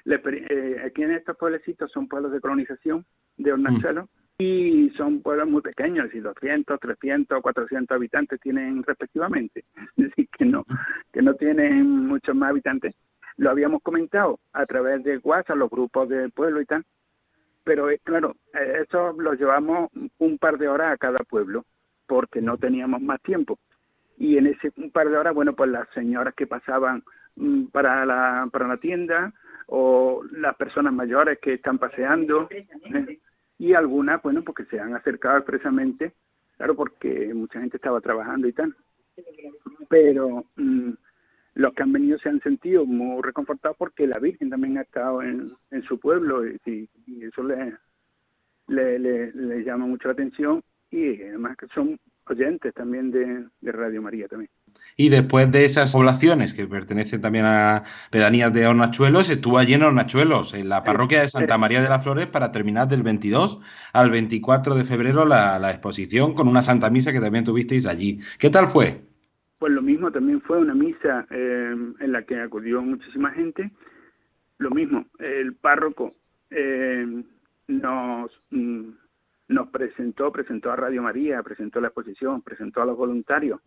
La 0.04 0.16
eh, 0.16 0.82
aquí 0.84 1.04
en 1.04 1.12
estos 1.12 1.38
pueblecitos 1.38 1.92
son 1.92 2.08
pueblos 2.08 2.32
de 2.32 2.40
colonización 2.40 3.06
de 3.38 3.54
Hornachuelo 3.54 4.10
y 4.38 4.90
son 4.98 5.22
pueblos 5.22 5.48
muy 5.48 5.62
pequeños, 5.62 6.14
y 6.14 6.20
200, 6.20 6.80
300, 6.80 7.42
400 7.42 7.96
habitantes 7.96 8.40
tienen 8.40 8.84
respectivamente, 8.84 9.66
es 9.98 10.06
decir, 10.06 10.28
que 10.38 10.46
no, 10.46 10.66
que 11.12 11.22
no 11.22 11.36
tienen 11.36 12.08
muchos 12.08 12.36
más 12.36 12.50
habitantes. 12.50 12.96
Lo 13.38 13.50
habíamos 13.50 13.82
comentado 13.82 14.40
a 14.54 14.66
través 14.66 15.04
de 15.04 15.18
WhatsApp, 15.18 15.58
los 15.58 15.70
grupos 15.70 16.10
del 16.10 16.32
pueblo 16.32 16.62
y 16.62 16.66
tal, 16.66 16.84
pero 17.64 17.90
eh, 17.90 18.00
claro, 18.04 18.36
eh, 18.54 18.84
eso 18.84 19.14
lo 19.14 19.34
llevamos 19.34 19.90
un 20.18 20.38
par 20.38 20.58
de 20.58 20.68
horas 20.68 20.94
a 20.94 20.98
cada 20.98 21.20
pueblo, 21.20 21.66
porque 22.08 22.42
no 22.42 22.58
teníamos 22.58 23.02
más 23.02 23.22
tiempo. 23.22 23.60
Y 24.18 24.38
en 24.38 24.48
ese 24.48 24.72
un 24.78 24.92
par 24.92 25.10
de 25.10 25.18
horas, 25.18 25.34
bueno, 25.34 25.54
pues 25.54 25.70
las 25.70 25.88
señoras 25.94 26.34
que 26.36 26.48
pasaban 26.48 27.04
mm, 27.36 27.66
para 27.66 28.06
la, 28.06 28.50
para 28.52 28.68
la 28.68 28.78
tienda, 28.78 29.34
o 29.68 30.22
las 30.32 30.56
personas 30.58 30.94
mayores 30.94 31.40
que 31.40 31.54
están 31.54 31.78
paseando, 31.78 32.50
¿eh? 32.52 33.20
Y 33.62 33.76
algunas, 33.76 34.20
bueno, 34.24 34.44
porque 34.44 34.66
se 34.66 34.80
han 34.80 34.96
acercado 34.96 35.38
expresamente, 35.38 36.14
claro, 36.58 36.76
porque 36.76 37.32
mucha 37.32 37.60
gente 37.62 37.78
estaba 37.78 38.02
trabajando 38.02 38.48
y 38.48 38.54
tal. 38.54 38.76
Pero 39.88 40.46
mm, 40.56 40.92
los 41.56 41.74
que 41.76 41.84
han 41.84 41.94
venido 41.94 42.18
se 42.18 42.30
han 42.30 42.42
sentido 42.42 42.86
muy 42.86 43.22
reconfortados 43.22 43.78
porque 43.78 44.08
la 44.08 44.18
Virgen 44.18 44.50
también 44.50 44.80
ha 44.80 44.82
estado 44.82 45.22
en, 45.22 45.52
en 45.70 45.84
su 45.84 46.00
pueblo 46.00 46.44
y, 46.48 46.60
y- 46.66 47.24
eso 47.24 47.44
le, 47.44 47.78
le, 48.68 48.98
le, 48.98 49.32
le 49.32 49.64
llama 49.64 49.86
mucho 49.86 50.08
la 50.08 50.14
atención 50.14 50.64
y 50.90 51.22
además 51.22 51.56
que 51.56 51.68
son 51.68 52.00
oyentes 52.32 52.74
también 52.74 53.12
de, 53.12 53.46
de 53.62 53.72
Radio 53.72 54.02
María 54.02 54.28
también. 54.28 54.50
Y 54.98 55.10
después 55.10 55.52
de 55.52 55.66
esas 55.66 55.92
poblaciones 55.92 56.54
que 56.54 56.68
pertenecen 56.68 57.22
también 57.22 57.46
a 57.46 57.84
pedanías 58.10 58.54
de 58.54 58.68
Hornachuelos, 58.68 59.30
estuvo 59.30 59.58
allí 59.58 59.74
en 59.74 59.84
Hornachuelos, 59.84 60.54
en 60.54 60.70
la 60.70 60.84
parroquia 60.84 61.22
de 61.22 61.28
Santa 61.28 61.58
María 61.58 61.82
de 61.82 61.90
las 61.90 62.04
Flores, 62.04 62.28
para 62.28 62.52
terminar 62.52 62.88
del 62.88 63.04
22 63.04 63.60
al 63.94 64.10
24 64.10 64.76
de 64.76 64.84
febrero 64.84 65.26
la, 65.26 65.60
la 65.60 65.72
exposición 65.72 66.34
con 66.34 66.48
una 66.48 66.62
Santa 66.62 66.90
Misa 66.90 67.14
que 67.14 67.22
también 67.22 67.46
tuvisteis 67.46 67.86
allí. 67.86 68.20
¿Qué 68.40 68.50
tal 68.50 68.68
fue? 68.68 69.02
Pues 69.62 69.74
lo 69.74 69.84
mismo, 69.84 70.12
también 70.12 70.42
fue 70.42 70.58
una 70.58 70.74
misa 70.74 71.28
eh, 71.30 71.76
en 72.00 72.12
la 72.12 72.24
que 72.24 72.40
acudió 72.40 72.82
muchísima 72.82 73.30
gente. 73.30 73.72
Lo 74.58 74.72
mismo, 74.72 75.06
el 75.20 75.54
párroco 75.54 76.16
eh, 76.50 77.24
nos, 77.68 78.32
mm, 78.50 78.90
nos 79.52 79.70
presentó, 79.70 80.32
presentó 80.32 80.72
a 80.72 80.76
Radio 80.76 81.02
María, 81.02 81.44
presentó 81.44 81.80
la 81.82 81.88
exposición, 81.88 82.42
presentó 82.42 82.82
a 82.82 82.86
los 82.86 82.98
voluntarios. 82.98 83.60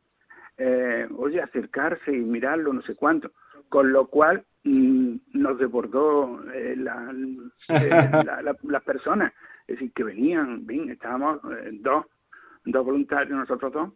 Eh, 0.56 1.08
oye, 1.16 1.40
acercarse 1.42 2.12
y 2.12 2.20
mirarlo, 2.20 2.72
no 2.72 2.82
sé 2.82 2.94
cuánto. 2.94 3.32
Con 3.68 3.92
lo 3.92 4.06
cual 4.06 4.44
mm, 4.64 5.16
nos 5.34 5.58
desbordó 5.58 6.44
eh, 6.52 6.74
la, 6.76 7.12
eh, 7.12 7.90
la- 8.24 8.42
la- 8.42 8.56
las 8.62 8.82
personas. 8.82 9.32
Es 9.66 9.76
decir, 9.76 9.92
que 9.92 10.04
venían, 10.04 10.66
bien, 10.66 10.90
estábamos 10.90 11.40
eh, 11.52 11.70
dos, 11.80 12.06
dos 12.64 12.84
voluntarios, 12.84 13.36
nosotros 13.38 13.72
dos. 13.72 13.90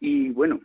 Y 0.00 0.30
bueno, 0.30 0.58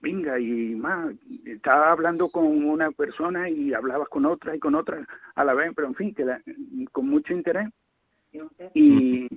venga, 0.00 0.38
y 0.38 0.74
más, 0.74 1.14
estaba 1.46 1.90
hablando 1.90 2.28
con 2.28 2.44
una 2.46 2.90
persona 2.92 3.48
y 3.48 3.72
hablabas 3.74 4.08
con 4.08 4.26
otra 4.26 4.54
y 4.54 4.58
con 4.58 4.74
otra 4.74 5.06
a 5.34 5.44
la 5.44 5.54
vez, 5.54 5.72
pero 5.74 5.88
en 5.88 5.94
fin, 5.94 6.14
que 6.14 6.24
la- 6.24 6.40
con 6.92 7.08
mucho 7.08 7.32
interés. 7.32 7.68
Y, 8.74 9.28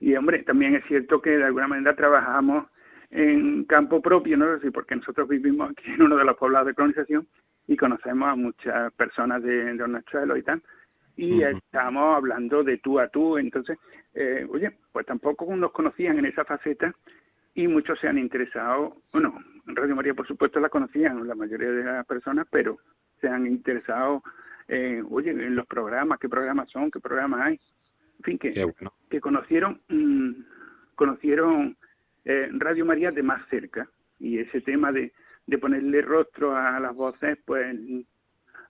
y 0.00 0.16
hombre, 0.16 0.42
también 0.42 0.74
es 0.74 0.84
cierto 0.86 1.20
que 1.20 1.30
de 1.30 1.44
alguna 1.44 1.68
manera 1.68 1.94
trabajamos 1.94 2.66
en 3.10 3.64
campo 3.64 4.00
propio, 4.00 4.36
¿no? 4.36 4.46
Decir, 4.46 4.72
porque 4.72 4.96
nosotros 4.96 5.28
vivimos 5.28 5.70
aquí 5.70 5.90
en 5.90 6.02
uno 6.02 6.16
de 6.16 6.24
los 6.24 6.36
poblados 6.36 6.68
de 6.68 6.74
colonización 6.74 7.26
y 7.66 7.76
conocemos 7.76 8.28
a 8.28 8.34
muchas 8.34 8.92
personas 8.94 9.42
de, 9.42 9.74
de 9.74 9.82
Hornachuelo 9.82 10.36
y 10.36 10.42
tal, 10.42 10.62
y 11.16 11.42
estamos 11.42 12.16
hablando 12.16 12.64
de 12.64 12.78
tú 12.78 12.98
a 12.98 13.08
tú, 13.08 13.36
entonces, 13.36 13.78
eh, 14.14 14.46
oye, 14.50 14.72
pues 14.90 15.04
tampoco 15.04 15.54
nos 15.54 15.70
conocían 15.72 16.18
en 16.18 16.24
esa 16.24 16.44
faceta 16.44 16.94
y 17.54 17.68
muchos 17.68 17.98
se 18.00 18.08
han 18.08 18.16
interesado, 18.16 18.96
bueno, 19.12 19.38
en 19.66 19.76
Radio 19.76 19.94
María 19.96 20.14
por 20.14 20.26
supuesto 20.26 20.60
la 20.60 20.70
conocían 20.70 21.28
la 21.28 21.34
mayoría 21.34 21.70
de 21.70 21.84
las 21.84 22.06
personas, 22.06 22.46
pero 22.50 22.78
se 23.20 23.28
han 23.28 23.46
interesado, 23.46 24.22
eh, 24.68 25.02
oye, 25.10 25.30
en 25.30 25.54
los 25.54 25.66
programas, 25.66 26.18
qué 26.18 26.28
programas 26.28 26.70
son, 26.70 26.90
qué 26.90 27.00
programas 27.00 27.40
hay, 27.42 27.60
en 28.20 28.24
fin, 28.24 28.38
que, 28.38 28.64
bueno. 28.64 28.92
que 29.08 29.20
conocieron, 29.20 29.80
mm, 29.88 30.30
conocieron 30.94 31.76
eh, 32.26 32.48
Radio 32.52 32.84
María 32.84 33.10
de 33.10 33.22
más 33.22 33.42
cerca 33.48 33.88
y 34.18 34.38
ese 34.38 34.60
tema 34.60 34.92
de, 34.92 35.12
de 35.46 35.58
ponerle 35.58 36.02
rostro 36.02 36.54
a 36.54 36.78
las 36.78 36.94
voces, 36.94 37.38
pues 37.46 37.76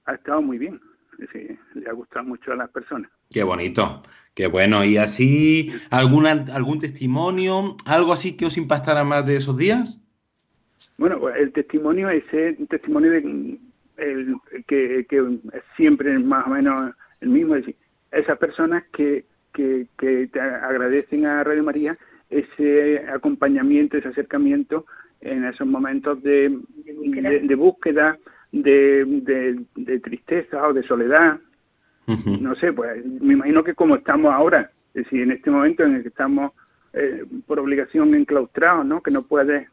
ha 0.05 0.15
estado 0.15 0.41
muy 0.41 0.59
bien, 0.59 0.81
Es 1.19 1.59
le 1.75 1.91
ha 1.91 1.93
gustado 1.93 2.25
mucho 2.25 2.53
a 2.53 2.57
las 2.57 2.71
personas. 2.71 3.11
Qué 3.29 3.43
bonito, 3.43 4.03
qué 4.35 4.47
bueno. 4.47 4.85
¿Y 4.85 4.97
así 4.97 5.73
alguna, 5.91 6.45
algún 6.55 6.79
testimonio, 6.79 7.77
algo 7.87 8.13
así 8.13 8.37
que 8.37 8.47
os 8.47 8.57
impactara 8.57 9.03
más 9.03 9.27
de 9.27 9.35
esos 9.35 9.57
días? 9.57 10.01
Bueno, 10.97 11.19
pues, 11.19 11.37
el 11.39 11.53
testimonio 11.53 12.09
ese 12.09 12.57
un 12.57 12.69
testimonio 12.69 13.11
de, 13.11 13.59
el, 13.97 14.37
que, 14.69 15.07
que 15.09 15.19
es 15.19 15.63
siempre 15.77 16.17
más 16.21 16.47
o 16.47 16.51
menos 16.51 16.95
el 17.21 17.31
mismo, 17.31 17.57
es 17.57 17.67
decir, 17.67 17.77
esas 18.13 18.39
personas 18.39 18.85
que, 18.93 19.25
que, 19.53 19.87
que 19.99 20.29
te 20.29 20.41
agradecen 20.41 21.27
a 21.27 21.43
Radio 21.45 21.65
María 21.65 21.97
ese 22.29 23.05
acompañamiento, 23.09 23.97
ese 23.97 24.09
acercamiento 24.09 24.87
en 25.21 25.45
esos 25.45 25.67
momentos 25.67 26.23
de, 26.23 26.59
de, 26.85 27.41
de 27.41 27.55
búsqueda, 27.55 28.19
de, 28.53 29.05
de, 29.05 29.61
de 29.77 30.01
tristeza 30.01 30.67
o 30.67 30.73
de 30.73 30.83
soledad, 30.85 31.39
no 32.07 32.57
sé, 32.57 32.73
pues 32.73 33.05
me 33.05 33.35
imagino 33.35 33.63
que 33.63 33.75
como 33.75 33.95
estamos 33.95 34.33
ahora, 34.33 34.71
es 34.95 35.05
decir, 35.05 35.23
en 35.23 35.31
este 35.31 35.51
momento 35.51 35.85
en 35.85 35.97
el 35.97 36.03
que 36.03 36.09
estamos 36.09 36.53
eh, 36.93 37.25
por 37.47 37.61
obligación 37.61 38.15
enclaustrados, 38.15 38.85
¿no? 38.85 39.01
Que 39.01 39.13
no 39.13 39.23
puedes 39.23 39.69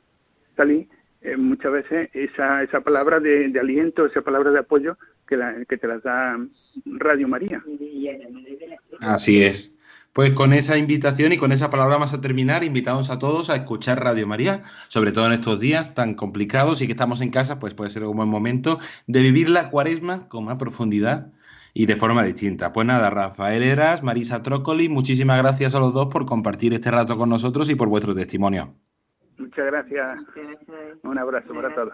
salir, 0.56 0.88
eh, 1.22 1.36
muchas 1.36 1.72
veces 1.72 2.10
esa, 2.14 2.62
esa 2.62 2.82
palabra 2.82 3.20
de, 3.20 3.50
de 3.50 3.60
aliento, 3.60 4.06
esa 4.06 4.22
palabra 4.22 4.52
de 4.52 4.60
apoyo 4.60 4.98
que, 5.28 5.38
la, 5.38 5.66
que 5.66 5.78
te 5.78 5.88
las 5.88 6.04
da 6.04 6.38
Radio 6.86 7.28
María. 7.28 7.64
Así 9.02 9.44
es. 9.44 9.76
Pues 10.14 10.32
con 10.32 10.52
esa 10.52 10.78
invitación 10.78 11.32
y 11.32 11.38
con 11.38 11.52
esa 11.52 11.70
palabra 11.70 11.98
vamos 11.98 12.14
a 12.14 12.22
terminar. 12.22 12.64
Invitamos 12.64 13.12
a 13.12 13.20
todos 13.20 13.52
a 13.52 13.56
escuchar 13.56 14.04
Radio 14.04 14.26
María, 14.26 14.64
sobre 14.88 15.12
todo 15.12 15.28
en 15.28 15.34
estos 15.34 15.60
días 15.60 15.94
tan 15.94 16.16
complicados 16.16 16.82
y 16.82 16.88
que 16.88 16.94
estamos 16.94 17.22
en 17.22 17.30
casa, 17.30 17.60
pues 17.60 17.76
puede 17.76 17.92
ser 17.92 18.04
un 18.04 18.18
buen 18.18 18.28
momento 18.28 18.80
de 19.06 19.22
vivir 19.22 19.50
la 19.52 19.70
cuaresma 19.70 20.28
con 20.28 20.46
más 20.46 20.56
profundidad 20.56 21.32
y 21.76 21.86
de 21.86 21.98
forma 21.98 22.24
distinta. 22.24 22.74
Pues 22.74 22.88
nada, 22.88 23.12
Rafael 23.12 23.62
Eras, 23.62 24.02
Marisa 24.02 24.42
Trócoli, 24.42 24.90
muchísimas 24.90 25.38
gracias 25.38 25.76
a 25.76 25.80
los 25.80 25.94
dos 25.94 26.08
por 26.08 26.26
compartir 26.26 26.74
este 26.74 26.90
rato 26.90 27.16
con 27.20 27.30
nosotros 27.30 27.70
y 27.70 27.76
por 27.76 27.88
vuestro 27.88 28.16
testimonio. 28.16 28.74
Muchas 29.38 29.66
gracias. 29.68 30.20
Un 31.04 31.18
abrazo 31.18 31.54
para 31.54 31.74
todos. 31.74 31.94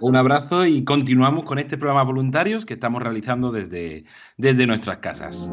Un 0.00 0.16
abrazo 0.16 0.66
y 0.66 0.84
continuamos 0.84 1.44
con 1.44 1.58
este 1.58 1.76
programa 1.76 2.02
voluntarios 2.02 2.64
que 2.64 2.74
estamos 2.74 3.02
realizando 3.02 3.52
desde, 3.52 4.04
desde 4.36 4.66
nuestras 4.66 4.98
casas. 4.98 5.50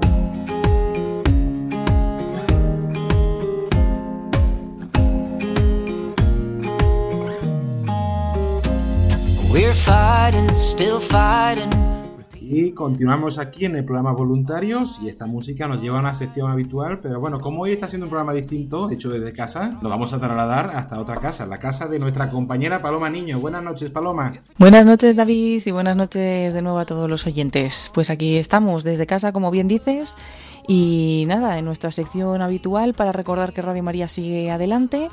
We're 9.51 9.73
fighting, 9.73 10.49
still 10.55 10.99
fighting. 10.99 11.90
Y 12.53 12.73
continuamos 12.73 13.37
aquí 13.37 13.63
en 13.63 13.77
el 13.77 13.85
programa 13.85 14.11
Voluntarios 14.11 14.99
y 15.01 15.07
esta 15.07 15.25
música 15.25 15.69
nos 15.69 15.81
lleva 15.81 15.99
a 15.99 16.01
una 16.01 16.13
sección 16.13 16.51
habitual, 16.51 16.99
pero 16.99 17.17
bueno, 17.17 17.39
como 17.39 17.61
hoy 17.61 17.71
está 17.71 17.87
siendo 17.87 18.07
un 18.07 18.09
programa 18.09 18.33
distinto, 18.33 18.91
hecho 18.91 19.09
desde 19.09 19.31
casa, 19.31 19.79
lo 19.81 19.87
vamos 19.87 20.13
a 20.13 20.19
trasladar 20.19 20.69
hasta 20.75 20.99
otra 20.99 21.15
casa, 21.15 21.45
la 21.45 21.59
casa 21.59 21.87
de 21.87 21.97
nuestra 21.97 22.29
compañera 22.29 22.81
Paloma 22.81 23.09
Niño. 23.09 23.39
Buenas 23.39 23.63
noches, 23.63 23.89
Paloma. 23.89 24.33
Buenas 24.57 24.85
noches, 24.85 25.15
David, 25.15 25.63
y 25.65 25.71
buenas 25.71 25.95
noches 25.95 26.53
de 26.53 26.61
nuevo 26.61 26.79
a 26.79 26.85
todos 26.85 27.09
los 27.09 27.25
oyentes. 27.25 27.89
Pues 27.93 28.09
aquí 28.09 28.35
estamos 28.35 28.83
desde 28.83 29.07
casa, 29.07 29.31
como 29.31 29.49
bien 29.49 29.69
dices, 29.69 30.17
y 30.67 31.23
nada, 31.27 31.57
en 31.57 31.63
nuestra 31.63 31.89
sección 31.89 32.41
habitual 32.41 32.93
para 32.95 33.13
recordar 33.13 33.53
que 33.53 33.61
Radio 33.61 33.81
María 33.81 34.09
sigue 34.09 34.51
adelante 34.51 35.09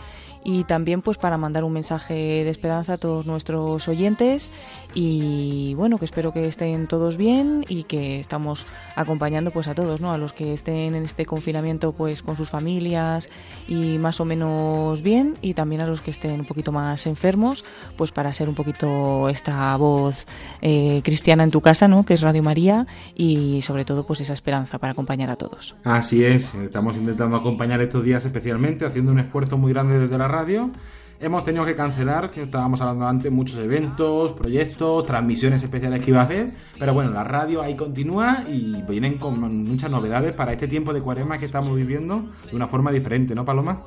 y 0.49 0.65
también 0.65 1.03
pues 1.03 1.19
para 1.19 1.37
mandar 1.37 1.63
un 1.63 1.75
mensaje 1.75 2.15
de 2.15 2.49
esperanza 2.49 2.95
a 2.95 2.97
todos 2.97 3.27
nuestros 3.27 3.87
oyentes. 3.87 4.51
Y 4.95 5.75
bueno 5.75 5.99
que 5.99 6.07
espero 6.07 6.33
que 6.33 6.49
estén 6.49 6.87
todos 6.87 7.19
bien 7.19 7.67
y 7.69 7.83
que 7.83 8.19
estamos 8.19 8.65
acompañando 8.97 9.51
pues 9.51 9.69
a 9.69 9.75
todos 9.75 10.01
no 10.01 10.11
a 10.11 10.17
los 10.17 10.33
que 10.33 10.55
estén 10.55 10.95
en 10.95 11.05
este 11.05 11.27
confinamiento 11.27 11.93
pues 11.93 12.23
con 12.23 12.35
sus 12.35 12.49
familias 12.49 13.29
y 13.69 13.99
más 13.99 14.21
o 14.21 14.25
menos 14.25 15.03
bien 15.03 15.37
y 15.43 15.53
también 15.53 15.83
a 15.83 15.87
los 15.87 16.01
que 16.01 16.11
estén 16.11 16.41
un 16.41 16.47
poquito 16.47 16.73
más 16.73 17.07
enfermos 17.07 17.67
pues 17.97 18.13
para 18.13 18.33
ser 18.33 18.49
un 18.49 18.55
poquito 18.55 19.29
esta 19.29 19.77
voz 19.77 20.27
eh, 20.63 21.03
cristiana 21.05 21.45
en 21.45 21.51
tu 21.51 21.61
casa 21.61 21.87
no 21.87 22.07
que 22.07 22.15
es 22.15 22.23
Radio 22.23 22.43
María 22.43 22.87
y 23.15 23.61
sobre 23.61 23.85
todo 23.85 24.07
pues 24.07 24.23
esa 24.23 24.33
esperanza 24.33 24.79
para 24.79 24.93
acompañar 24.93 25.29
a 25.29 25.37
todos. 25.37 25.77
Así 25.85 26.25
es, 26.25 26.55
estamos 26.55 26.97
intentando 26.97 27.37
acompañar 27.37 27.83
estos 27.83 28.03
días 28.03 28.25
especialmente, 28.25 28.87
haciendo 28.87 29.13
un 29.13 29.19
esfuerzo 29.19 29.59
muy 29.59 29.75
grande 29.75 29.99
desde 29.99 30.17
la 30.17 30.29
radio. 30.29 30.38
Hemos 31.21 31.45
tenido 31.45 31.65
que 31.65 31.75
cancelar, 31.75 32.31
que 32.31 32.43
estábamos 32.43 32.81
hablando 32.81 33.09
antes, 33.09 33.33
muchos 33.33 33.59
eventos, 33.59 34.33
proyectos, 34.33 35.05
transmisiones 35.05 35.61
especiales 35.63 36.01
que 36.05 36.13
iba 36.13 36.21
a 36.21 36.25
hacer. 36.25 36.51
Pero 36.79 36.95
bueno, 36.95 37.11
la 37.11 37.25
radio 37.25 37.61
ahí 37.61 37.75
continúa 37.75 38.45
y 38.49 38.83
vienen 38.83 39.19
con 39.19 39.41
muchas 39.41 39.91
novedades 39.91 40.33
para 40.33 40.53
este 40.53 40.69
tiempo 40.69 40.93
de 40.93 41.01
cuaresma 41.03 41.39
que 41.39 41.45
estamos 41.45 41.75
viviendo 41.75 42.29
de 42.49 42.55
una 42.55 42.69
forma 42.69 42.93
diferente, 42.93 43.35
¿no, 43.35 43.45
Paloma? 43.45 43.83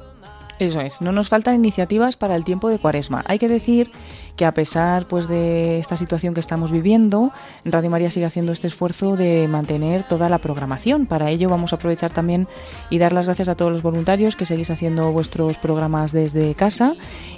Eso 0.62 0.80
es, 0.80 1.02
no 1.02 1.12
nos 1.12 1.28
faltan 1.28 1.56
iniciativas 1.56 2.18
para 2.18 2.36
el 2.36 2.44
tiempo 2.44 2.70
de 2.70 2.78
cuaresma. 2.78 3.24
Hay 3.26 3.40
que 3.40 3.48
decir 3.48 3.90
que 4.36 4.46
a 4.46 4.54
pesar 4.54 5.08
pues 5.08 5.28
de 5.28 5.80
esta 5.80 5.98
situación 5.98 6.36
que 6.36 6.40
estamos 6.40 6.72
viviendo, 6.72 7.32
Radio 7.66 7.90
María 7.90 8.12
sigue 8.12 8.28
haciendo 8.28 8.52
este 8.52 8.68
esfuerzo 8.68 9.16
de 9.16 9.48
mantener 9.48 10.04
toda 10.04 10.30
la 10.30 10.38
programación. 10.38 11.08
Para 11.08 11.32
ello 11.32 11.50
vamos 11.50 11.74
a 11.74 11.78
aprovechar 11.78 12.12
también 12.12 12.48
y 12.92 13.00
dar 13.00 13.12
las 13.12 13.26
gracias 13.26 13.50
a 13.50 13.56
todos 13.56 13.72
los 13.72 13.82
voluntarios 13.82 14.36
que 14.36 14.46
seguís 14.46 14.70
haciendo 14.70 15.12
vuestros 15.12 15.58
programas 15.58 16.12
desde 16.12 16.54
casa 16.54 16.94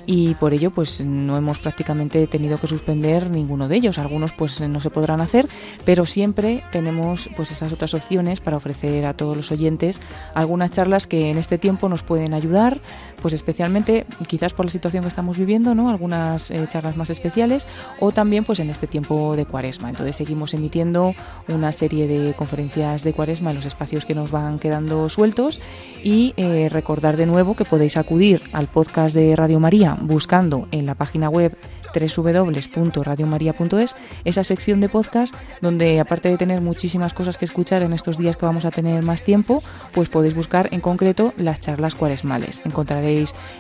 y 0.06 0.34
por 0.36 0.54
ello 0.54 0.72
pues 0.72 1.00
no 1.00 1.38
hemos 1.38 1.60
prácticamente 1.60 2.28
tenido 2.28 2.58
que 2.58 2.68
suspender 2.68 3.30
ninguno 3.30 3.70
de 3.70 3.78
ellos. 3.78 4.00
Algunos 4.00 4.34
pues 4.34 4.60
no 4.60 4.82
se 4.82 4.90
podrán 4.90 5.22
hacer, 5.22 5.48
pero 5.86 6.06
siempre 6.06 6.62
tenemos 6.74 7.30
pues 7.38 7.52
esas 7.52 7.72
otras 7.72 7.94
opciones 7.94 8.42
para 8.42 8.58
ofrecer 8.58 9.06
a 9.06 9.14
todos 9.14 9.38
los 9.38 9.50
oyentes 9.50 10.02
algunas 10.34 10.72
charlas 10.72 11.08
que 11.08 11.30
en 11.30 11.38
este 11.38 11.58
tiempo 11.58 11.88
nos 11.88 12.04
pueden 12.04 12.34
ayudar 12.34 12.82
pues 13.22 13.34
especialmente 13.34 14.06
quizás 14.28 14.54
por 14.54 14.66
la 14.66 14.72
situación 14.72 15.04
que 15.04 15.10
estamos 15.10 15.38
viviendo, 15.38 15.76
¿no? 15.76 15.90
Algunas 15.90 16.52
eh, 16.52 16.68
charlas 16.70 16.98
más 16.98 17.10
especiales 17.10 17.68
o 18.00 18.12
también 18.12 18.44
pues 18.44 18.60
en 18.60 18.70
este 18.70 18.88
tiempo 18.88 19.36
de 19.36 19.46
Cuaresma. 19.46 19.90
Entonces 19.90 20.16
seguimos 20.16 20.54
emitiendo 20.54 21.16
una 21.48 21.72
serie 21.72 22.08
de 22.08 22.34
conferencias 22.34 23.04
de 23.04 23.14
Cuaresma 23.14 23.52
en 23.52 23.58
los 23.58 23.66
espacios 23.66 24.06
que 24.06 24.16
nos 24.16 24.32
van 24.32 24.60
quedando 24.60 25.10
sueltos 25.10 25.62
y 26.04 26.34
eh, 26.38 26.70
recordar 26.72 27.18
de 27.18 27.26
nuevo 27.26 27.56
que 27.56 27.66
podéis 27.66 27.98
acudir 27.98 28.42
al 28.54 28.68
podcast 28.68 29.16
de 29.16 29.36
Radio 29.36 29.60
María 29.60 29.98
buscando 30.00 30.68
en 30.72 30.86
la 30.86 30.96
página 30.96 31.30
web 31.30 31.56
www.radiomaria.es, 31.94 33.96
esa 34.26 34.44
sección 34.44 34.82
de 34.82 34.90
podcast 34.90 35.34
donde 35.62 36.00
aparte 36.00 36.30
de 36.30 36.38
tener 36.38 36.62
muchísimas 36.62 37.14
cosas 37.14 37.38
que 37.38 37.46
escuchar 37.46 37.84
en 37.84 37.94
estos 37.94 38.18
días 38.18 38.36
que 38.38 38.48
vamos 38.48 38.66
a 38.66 38.72
tener 38.72 39.04
más 39.04 39.22
tiempo, 39.24 39.62
pues 39.92 40.10
podéis 40.10 40.34
buscar 40.36 40.70
en 40.72 40.82
concreto 40.82 41.34
las 41.38 41.60
charlas 41.60 41.94
cuaresmales. 41.96 42.62
Encontraréis 42.66 43.03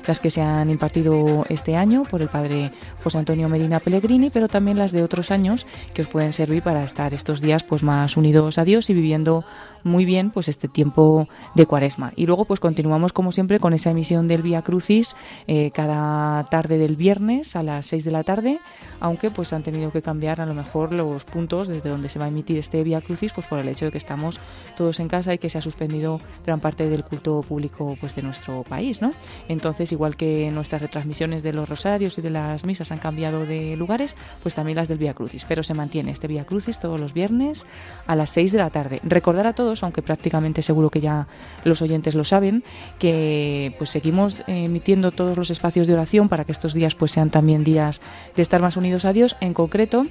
las 0.08 0.20
que 0.20 0.30
se 0.30 0.42
han 0.42 0.70
impartido 0.70 1.46
este 1.50 1.76
año 1.76 2.04
por 2.04 2.22
el 2.22 2.30
padre 2.30 2.72
José 3.04 3.18
Antonio 3.18 3.50
Medina 3.50 3.80
Pellegrini, 3.80 4.30
pero 4.30 4.48
también 4.48 4.78
las 4.78 4.92
de 4.92 5.04
otros 5.04 5.32
años 5.32 5.66
que 5.94 6.02
os 6.02 6.08
pueden 6.08 6.34
servir 6.34 6.64
para 6.64 6.84
estar 6.84 7.14
estos 7.14 7.42
días 7.42 7.64
pues 7.64 7.84
más 7.84 8.18
unidos 8.18 8.58
a 8.58 8.64
Dios 8.64 8.90
y 8.90 8.94
viviendo 8.94 9.46
muy 9.84 10.06
bien 10.06 10.32
pues 10.32 10.48
este 10.48 10.68
tiempo 10.68 11.28
de 11.56 11.66
cuaresma. 11.66 12.14
Y 12.16 12.26
luego 12.26 12.46
pues 12.46 12.60
continuamos 12.60 13.14
como 13.14 13.32
siempre 13.32 13.60
con 13.60 13.74
esa 13.74 13.92
emisión 13.92 14.28
del 14.28 14.42
Vía 14.42 14.62
Crucis 14.62 15.16
eh, 15.48 15.72
cada 15.72 16.46
tarde 16.50 16.78
del 16.78 16.96
viernes 16.96 17.56
a 17.56 17.64
las 17.64 17.88
6 17.88 18.06
de 18.06 18.12
la 18.12 18.24
tarde, 18.24 18.60
aunque 19.00 19.30
pues 19.30 19.54
han 19.54 19.64
tenido 19.64 19.92
que 19.92 20.02
cambiar 20.02 20.42
a 20.42 20.46
lo 20.46 20.54
mejor 20.54 20.94
los 20.94 21.26
puntos 21.26 21.68
desde 21.68 21.90
donde 21.90 22.10
se 22.10 22.20
va 22.20 22.26
a 22.26 22.30
emitir 22.30 22.58
este 22.58 22.84
Vía 22.84 23.02
Crucis 23.02 23.34
pues 23.34 23.48
por 23.48 23.60
el 23.60 23.68
hecho 23.68 23.86
de 23.86 23.92
que 23.92 23.98
estamos 23.98 24.40
todos 24.78 25.00
en 25.00 25.08
casa 25.08 25.34
y 25.34 25.38
que 25.38 25.50
se 25.50 25.58
ha 25.58 25.62
suspendido 25.62 26.20
gran 26.46 26.60
parte 26.60 26.90
del 26.90 27.04
culto 27.04 27.42
público 27.42 27.96
pues 28.00 28.16
de 28.16 28.22
nuestro 28.22 28.64
país, 28.64 29.02
¿no? 29.02 29.12
Entonces, 29.48 29.91
igual 29.91 30.15
que 30.15 30.52
nuestras 30.52 30.82
retransmisiones 30.82 31.43
de 31.43 31.54
los 31.54 31.67
rosarios 31.69 32.17
y 32.17 32.22
de 32.22 32.30
las 32.30 32.65
misas 32.65 32.91
han 32.91 33.00
cambiado 33.00 33.46
de 33.46 33.76
lugares, 33.76 34.15
pues 34.41 34.56
también 34.56 34.78
las 34.78 34.88
del 34.88 34.98
Vía 34.98 35.13
Crucis, 35.13 35.46
pero 35.48 35.63
se 35.63 35.74
mantiene 35.74 36.12
este 36.12 36.28
Vía 36.28 36.46
Crucis 36.46 36.80
todos 36.80 37.00
los 37.00 37.13
viernes 37.13 37.65
a 38.08 38.15
las 38.15 38.30
6 38.32 38.52
de 38.52 38.58
la 38.58 38.69
tarde. 38.69 39.00
Recordar 39.04 39.48
a 39.48 39.54
todos, 39.54 39.84
aunque 39.84 40.02
prácticamente 40.02 40.62
seguro 40.62 40.89
que 40.89 41.02
ya 41.02 41.28
los 41.63 41.82
oyentes 41.82 42.15
lo 42.15 42.24
saben, 42.24 42.63
que 43.00 43.76
pues 43.78 43.89
seguimos 43.89 44.43
emitiendo 44.48 45.12
todos 45.12 45.38
los 45.38 45.50
espacios 45.52 45.88
de 45.88 45.93
oración 45.93 46.30
para 46.30 46.46
que 46.46 46.52
estos 46.52 46.74
días 46.74 46.96
pues 46.96 47.12
sean 47.12 47.30
también 47.30 47.63
días 47.63 48.02
de 48.36 48.41
estar 48.41 48.62
más 48.62 48.78
unidos 48.78 49.06
a 49.06 49.13
Dios. 49.13 49.36
En 49.41 49.54
concreto, 49.54 50.06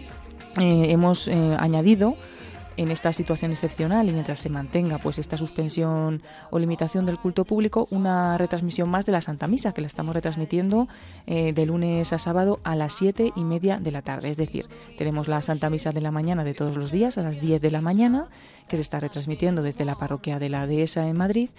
eh, 0.60 0.86
hemos 0.90 1.28
eh, 1.28 1.56
añadido 1.58 2.16
en 2.76 2.90
esta 2.90 3.12
situación 3.12 3.50
excepcional 3.50 4.08
y 4.08 4.12
mientras 4.12 4.40
se 4.40 4.48
mantenga 4.48 4.98
pues 4.98 5.18
esta 5.18 5.36
suspensión 5.36 6.22
o 6.50 6.58
limitación 6.58 7.06
del 7.06 7.18
culto 7.18 7.44
público, 7.44 7.86
una 7.90 8.38
retransmisión 8.38 8.88
más 8.88 9.06
de 9.06 9.12
la 9.12 9.20
Santa 9.20 9.46
Misa, 9.46 9.72
que 9.72 9.80
la 9.80 9.86
estamos 9.86 10.14
retransmitiendo 10.14 10.88
eh, 11.26 11.52
de 11.52 11.66
lunes 11.66 12.12
a 12.12 12.18
sábado 12.18 12.60
a 12.64 12.74
las 12.74 12.94
siete 12.94 13.32
y 13.36 13.44
media 13.44 13.78
de 13.78 13.90
la 13.90 14.02
tarde. 14.02 14.30
Es 14.30 14.36
decir, 14.36 14.66
tenemos 14.98 15.28
la 15.28 15.42
Santa 15.42 15.70
Misa 15.70 15.92
de 15.92 16.00
la 16.00 16.10
mañana 16.10 16.44
de 16.44 16.54
todos 16.54 16.76
los 16.76 16.90
días 16.90 17.18
a 17.18 17.22
las 17.22 17.40
10 17.40 17.60
de 17.60 17.70
la 17.70 17.80
mañana, 17.80 18.28
que 18.68 18.76
se 18.76 18.82
está 18.82 19.00
retransmitiendo 19.00 19.62
desde 19.62 19.84
la 19.84 19.96
parroquia 19.96 20.38
de 20.38 20.48
la 20.48 20.66
Dehesa 20.66 21.06
en 21.08 21.16
Madrid, 21.16 21.50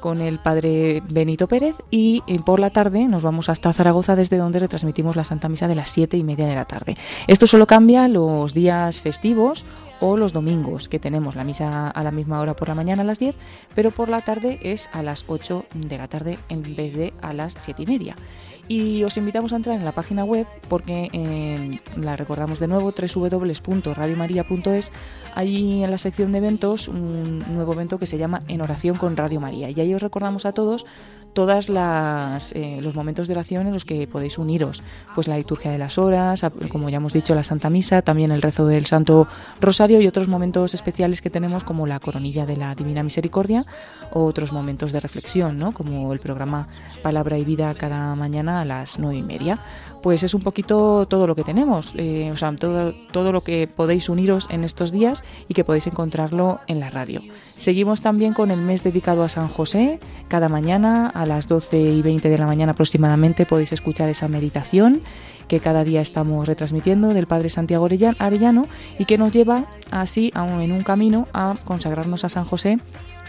con 0.00 0.20
el 0.20 0.38
padre 0.38 1.02
Benito 1.08 1.48
Pérez 1.48 1.76
y 1.90 2.22
eh, 2.26 2.38
por 2.44 2.60
la 2.60 2.70
tarde 2.70 3.06
nos 3.06 3.22
vamos 3.22 3.48
hasta 3.48 3.72
Zaragoza 3.72 4.14
desde 4.14 4.36
donde 4.36 4.58
retransmitimos 4.58 5.16
la 5.16 5.24
Santa 5.24 5.48
Misa 5.48 5.68
de 5.68 5.74
las 5.74 5.90
siete 5.90 6.16
y 6.16 6.24
media 6.24 6.46
de 6.46 6.54
la 6.54 6.64
tarde. 6.64 6.96
Esto 7.26 7.46
solo 7.46 7.66
cambia 7.66 8.06
los 8.08 8.54
días 8.54 9.00
festivos 9.00 9.64
o 10.00 10.16
los 10.16 10.32
domingos, 10.32 10.88
que 10.88 10.98
tenemos 10.98 11.36
la 11.36 11.44
misa 11.44 11.88
a 11.88 12.02
la 12.02 12.10
misma 12.10 12.40
hora 12.40 12.54
por 12.54 12.68
la 12.68 12.74
mañana 12.74 13.02
a 13.02 13.04
las 13.04 13.18
10, 13.18 13.36
pero 13.74 13.90
por 13.90 14.08
la 14.08 14.20
tarde 14.20 14.58
es 14.62 14.88
a 14.92 15.02
las 15.02 15.24
8 15.26 15.66
de 15.74 15.98
la 15.98 16.08
tarde 16.08 16.38
en 16.48 16.62
vez 16.76 16.94
de 16.94 17.14
a 17.22 17.32
las 17.32 17.54
7 17.58 17.82
y 17.82 17.86
media. 17.86 18.16
Y 18.68 19.04
os 19.04 19.16
invitamos 19.16 19.52
a 19.52 19.56
entrar 19.56 19.76
en 19.76 19.84
la 19.84 19.92
página 19.92 20.24
web 20.24 20.46
porque 20.68 21.08
eh, 21.12 21.80
la 21.96 22.16
recordamos 22.16 22.58
de 22.58 22.66
nuevo, 22.66 22.92
www.radiomaria.es. 22.92 24.90
Ahí 25.34 25.84
en 25.84 25.90
la 25.90 25.98
sección 25.98 26.32
de 26.32 26.38
eventos, 26.38 26.88
un 26.88 27.44
nuevo 27.54 27.74
evento 27.74 27.98
que 27.98 28.06
se 28.06 28.18
llama 28.18 28.42
En 28.48 28.60
oración 28.62 28.96
con 28.96 29.16
Radio 29.16 29.40
María. 29.40 29.70
Y 29.70 29.80
ahí 29.80 29.94
os 29.94 30.02
recordamos 30.02 30.46
a 30.46 30.52
todos 30.52 30.84
todas 31.36 31.68
las 31.68 32.52
eh, 32.52 32.80
los 32.80 32.94
momentos 32.94 33.28
de 33.28 33.34
oración 33.34 33.66
en 33.66 33.74
los 33.74 33.84
que 33.84 34.08
podéis 34.08 34.38
uniros 34.38 34.82
pues 35.14 35.28
la 35.28 35.36
liturgia 35.36 35.70
de 35.70 35.76
las 35.76 35.98
horas 35.98 36.40
como 36.70 36.88
ya 36.88 36.96
hemos 36.96 37.12
dicho 37.12 37.34
la 37.34 37.42
Santa 37.42 37.68
Misa 37.68 38.00
también 38.00 38.32
el 38.32 38.40
rezo 38.40 38.66
del 38.66 38.86
Santo 38.86 39.28
Rosario 39.60 40.00
y 40.00 40.06
otros 40.06 40.28
momentos 40.28 40.72
especiales 40.72 41.20
que 41.20 41.28
tenemos 41.28 41.62
como 41.62 41.86
la 41.86 42.00
coronilla 42.00 42.46
de 42.46 42.56
la 42.56 42.74
Divina 42.74 43.02
Misericordia 43.02 43.66
o 44.14 44.24
otros 44.24 44.50
momentos 44.50 44.92
de 44.92 45.00
reflexión 45.00 45.58
¿no? 45.58 45.72
como 45.72 46.10
el 46.14 46.20
programa 46.20 46.68
Palabra 47.02 47.36
y 47.36 47.44
Vida 47.44 47.74
cada 47.74 48.14
mañana 48.14 48.55
a 48.60 48.64
las 48.64 48.98
nueve 48.98 49.18
y 49.18 49.22
media 49.22 49.58
pues 50.02 50.22
es 50.22 50.34
un 50.34 50.42
poquito 50.42 51.06
todo 51.06 51.26
lo 51.26 51.34
que 51.34 51.42
tenemos 51.42 51.92
eh, 51.96 52.30
o 52.32 52.36
sea 52.36 52.54
todo, 52.54 52.94
todo 53.10 53.32
lo 53.32 53.40
que 53.40 53.66
podéis 53.66 54.08
uniros 54.08 54.46
en 54.50 54.64
estos 54.64 54.92
días 54.92 55.24
y 55.48 55.54
que 55.54 55.64
podéis 55.64 55.86
encontrarlo 55.86 56.60
en 56.66 56.80
la 56.80 56.90
radio. 56.90 57.22
Seguimos 57.40 58.00
también 58.00 58.32
con 58.32 58.50
el 58.50 58.60
mes 58.60 58.84
dedicado 58.84 59.24
a 59.24 59.28
San 59.28 59.48
José. 59.48 59.98
Cada 60.28 60.48
mañana 60.48 61.08
a 61.08 61.26
las 61.26 61.48
12 61.48 61.80
y 61.80 62.02
20 62.02 62.28
de 62.28 62.38
la 62.38 62.46
mañana 62.46 62.72
aproximadamente 62.72 63.46
podéis 63.46 63.72
escuchar 63.72 64.08
esa 64.08 64.28
meditación 64.28 65.02
que 65.48 65.60
cada 65.60 65.84
día 65.84 66.00
estamos 66.00 66.46
retransmitiendo 66.46 67.14
del 67.14 67.26
Padre 67.26 67.48
Santiago 67.48 67.86
Arellano 68.18 68.66
y 68.98 69.04
que 69.04 69.18
nos 69.18 69.32
lleva 69.32 69.66
así 69.90 70.32
en 70.34 70.72
un 70.72 70.82
camino 70.82 71.28
a 71.32 71.54
consagrarnos 71.64 72.24
a 72.24 72.28
San 72.28 72.44
José 72.44 72.78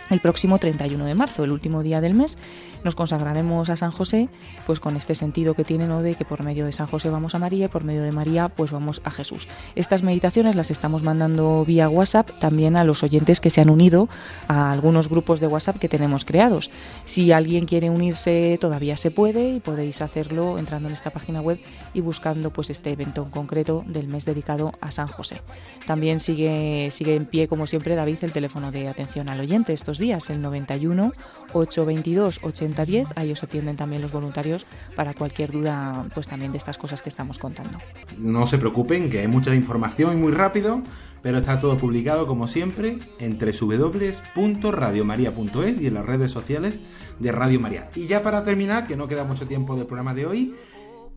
el 0.10 0.20
próximo 0.22 0.58
31 0.58 1.06
de 1.06 1.15
marzo, 1.15 1.43
el 1.43 1.52
último 1.52 1.84
día 1.84 2.02
del 2.02 2.13
mes, 2.13 2.38
nos 2.84 2.96
consagraremos 2.96 3.70
a 3.70 3.76
San 3.76 3.91
José, 3.91 4.30
pues 4.65 4.80
con 4.80 4.96
este 4.96 5.15
sentido 5.15 5.54
que 5.54 5.63
tiene, 5.63 5.88
¿no? 5.88 6.02
De 6.02 6.15
que 6.15 6.26
por 6.26 6.43
medio 6.43 6.65
de 6.65 6.72
San 6.72 6.88
José 6.88 7.10
vamos 7.10 7.36
a 7.36 7.39
María 7.39 7.65
y 7.65 7.67
por 7.67 7.84
medio 7.84 8.04
de 8.04 8.12
María, 8.12 8.50
pues 8.50 8.72
vamos 8.72 9.02
a 9.04 9.12
Jesús. 9.12 9.48
Estas 9.76 10.04
meditaciones 10.04 10.56
las 10.56 10.72
estamos 10.72 11.04
mandando 11.04 11.65
vía 11.65 11.89
WhatsApp 11.89 12.30
también 12.39 12.78
a 12.78 12.84
los 12.84 13.04
oyentes 13.04 13.41
que 13.41 13.50
se 13.50 13.62
han 13.62 13.70
unido 13.70 14.08
a 14.48 14.72
algunos 14.72 15.10
grupos 15.10 15.39
de 15.39 15.48
WhatsApp 15.48 15.80
que 15.80 15.89
tenemos 15.89 16.24
creados. 16.24 16.70
Si 17.06 17.32
alguien 17.32 17.65
quiere 17.65 17.89
unirse, 17.89 18.58
todavía 18.62 18.96
se 18.96 19.12
puede 19.12 19.56
y 19.56 19.60
podéis 19.60 20.02
hacerlo 20.02 20.58
entrando 20.58 20.88
en 20.88 20.93
esta 20.93 21.10
página 21.10 21.41
web 21.41 21.60
y 21.93 22.02
buscando 22.02 22.52
pues 22.52 22.70
este 22.70 22.91
evento 22.91 23.24
en 23.24 23.32
concreto 23.32 23.84
del 23.88 24.08
mes 24.08 24.26
dedicado 24.26 24.74
a 24.82 24.91
San 24.91 25.08
José. 25.08 25.41
También 25.86 26.20
sigue, 26.20 26.89
sigue 26.91 27.15
en 27.15 27.26
pie, 27.26 27.48
como 27.48 27.67
siempre, 27.67 27.96
David, 27.96 28.17
el 28.22 28.32
teléfono 28.32 28.72
de 28.72 28.88
atención 28.88 29.30
al 29.30 29.39
oyente 29.39 29.74
días, 29.98 30.30
el 30.30 30.42
91 30.42 31.14
822 31.54 32.40
8010. 32.44 33.08
Ahí 33.16 33.32
os 33.32 33.42
atienden 33.44 33.78
también 33.78 34.02
los 34.02 34.12
voluntarios 34.12 34.66
para 34.96 35.14
cualquier 35.14 35.52
duda, 35.52 36.06
pues 36.14 36.28
también 36.28 36.52
de 36.52 36.58
estas 36.58 36.78
cosas 36.78 37.02
que 37.02 37.08
estamos 37.10 37.40
contando. 37.40 37.78
No 38.18 38.46
se 38.48 38.58
preocupen, 38.58 39.10
que 39.10 39.20
hay 39.20 39.28
mucha 39.28 39.54
información 39.56 40.14
y 40.14 40.16
muy 40.18 40.32
rápido, 40.32 40.82
pero 41.22 41.40
está 41.40 41.60
todo 41.60 41.76
publicado 41.78 42.28
como 42.28 42.48
siempre 42.48 43.00
en 43.20 43.38
www.radiomaria.es 43.40 45.82
y 45.82 45.88
en 45.88 45.94
las 45.94 46.06
redes 46.06 46.32
sociales 46.32 46.80
de 47.20 47.32
Radio 47.32 47.60
María. 47.60 47.90
Y 47.96 48.08
ya 48.08 48.22
para 48.22 48.44
terminar, 48.44 48.86
que 48.88 48.96
no 48.96 49.08
queda 49.08 49.24
mucho 49.24 49.48
tiempo 49.48 49.76
del 49.76 49.88
programa 49.88 50.14
de 50.14 50.26
hoy, 50.26 50.56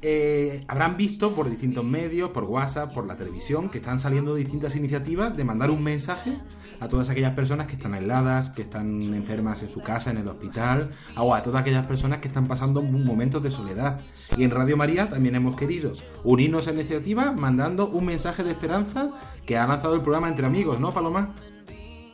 eh, 0.02 0.64
habrán 0.68 0.96
visto 0.96 1.34
por 1.34 1.50
distintos 1.50 1.84
medios, 1.84 2.30
por 2.30 2.44
WhatsApp, 2.44 2.94
por 2.94 3.06
la 3.06 3.16
televisión, 3.16 3.68
que 3.68 3.78
están 3.78 3.98
saliendo 3.98 4.34
distintas 4.34 4.74
iniciativas 4.76 5.36
de 5.36 5.44
mandar 5.44 5.70
un 5.70 5.82
mensaje 5.82 6.38
a 6.80 6.88
todas 6.88 7.10
aquellas 7.10 7.34
personas 7.34 7.66
que 7.66 7.74
están 7.74 7.92
aisladas, 7.92 8.48
que 8.48 8.62
están 8.62 9.02
enfermas 9.14 9.62
en 9.62 9.68
su 9.68 9.80
casa, 9.80 10.10
en 10.10 10.16
el 10.16 10.28
hospital, 10.28 10.90
o 11.16 11.34
a 11.34 11.42
todas 11.42 11.60
aquellas 11.60 11.86
personas 11.86 12.20
que 12.20 12.28
están 12.28 12.46
pasando 12.46 12.80
momentos 12.80 13.42
de 13.42 13.50
soledad. 13.50 14.00
Y 14.36 14.44
en 14.44 14.50
Radio 14.50 14.78
María 14.78 15.10
también 15.10 15.34
hemos 15.34 15.56
querido 15.56 15.92
unirnos 16.24 16.66
a 16.66 16.72
la 16.72 16.80
iniciativa 16.80 17.32
mandando 17.32 17.88
un 17.88 18.06
mensaje 18.06 18.42
de 18.42 18.52
esperanza 18.52 19.10
que 19.44 19.58
ha 19.58 19.66
lanzado 19.66 19.94
el 19.94 20.00
programa 20.00 20.28
Entre 20.28 20.46
Amigos, 20.46 20.80
¿no, 20.80 20.92
Paloma? 20.94 21.34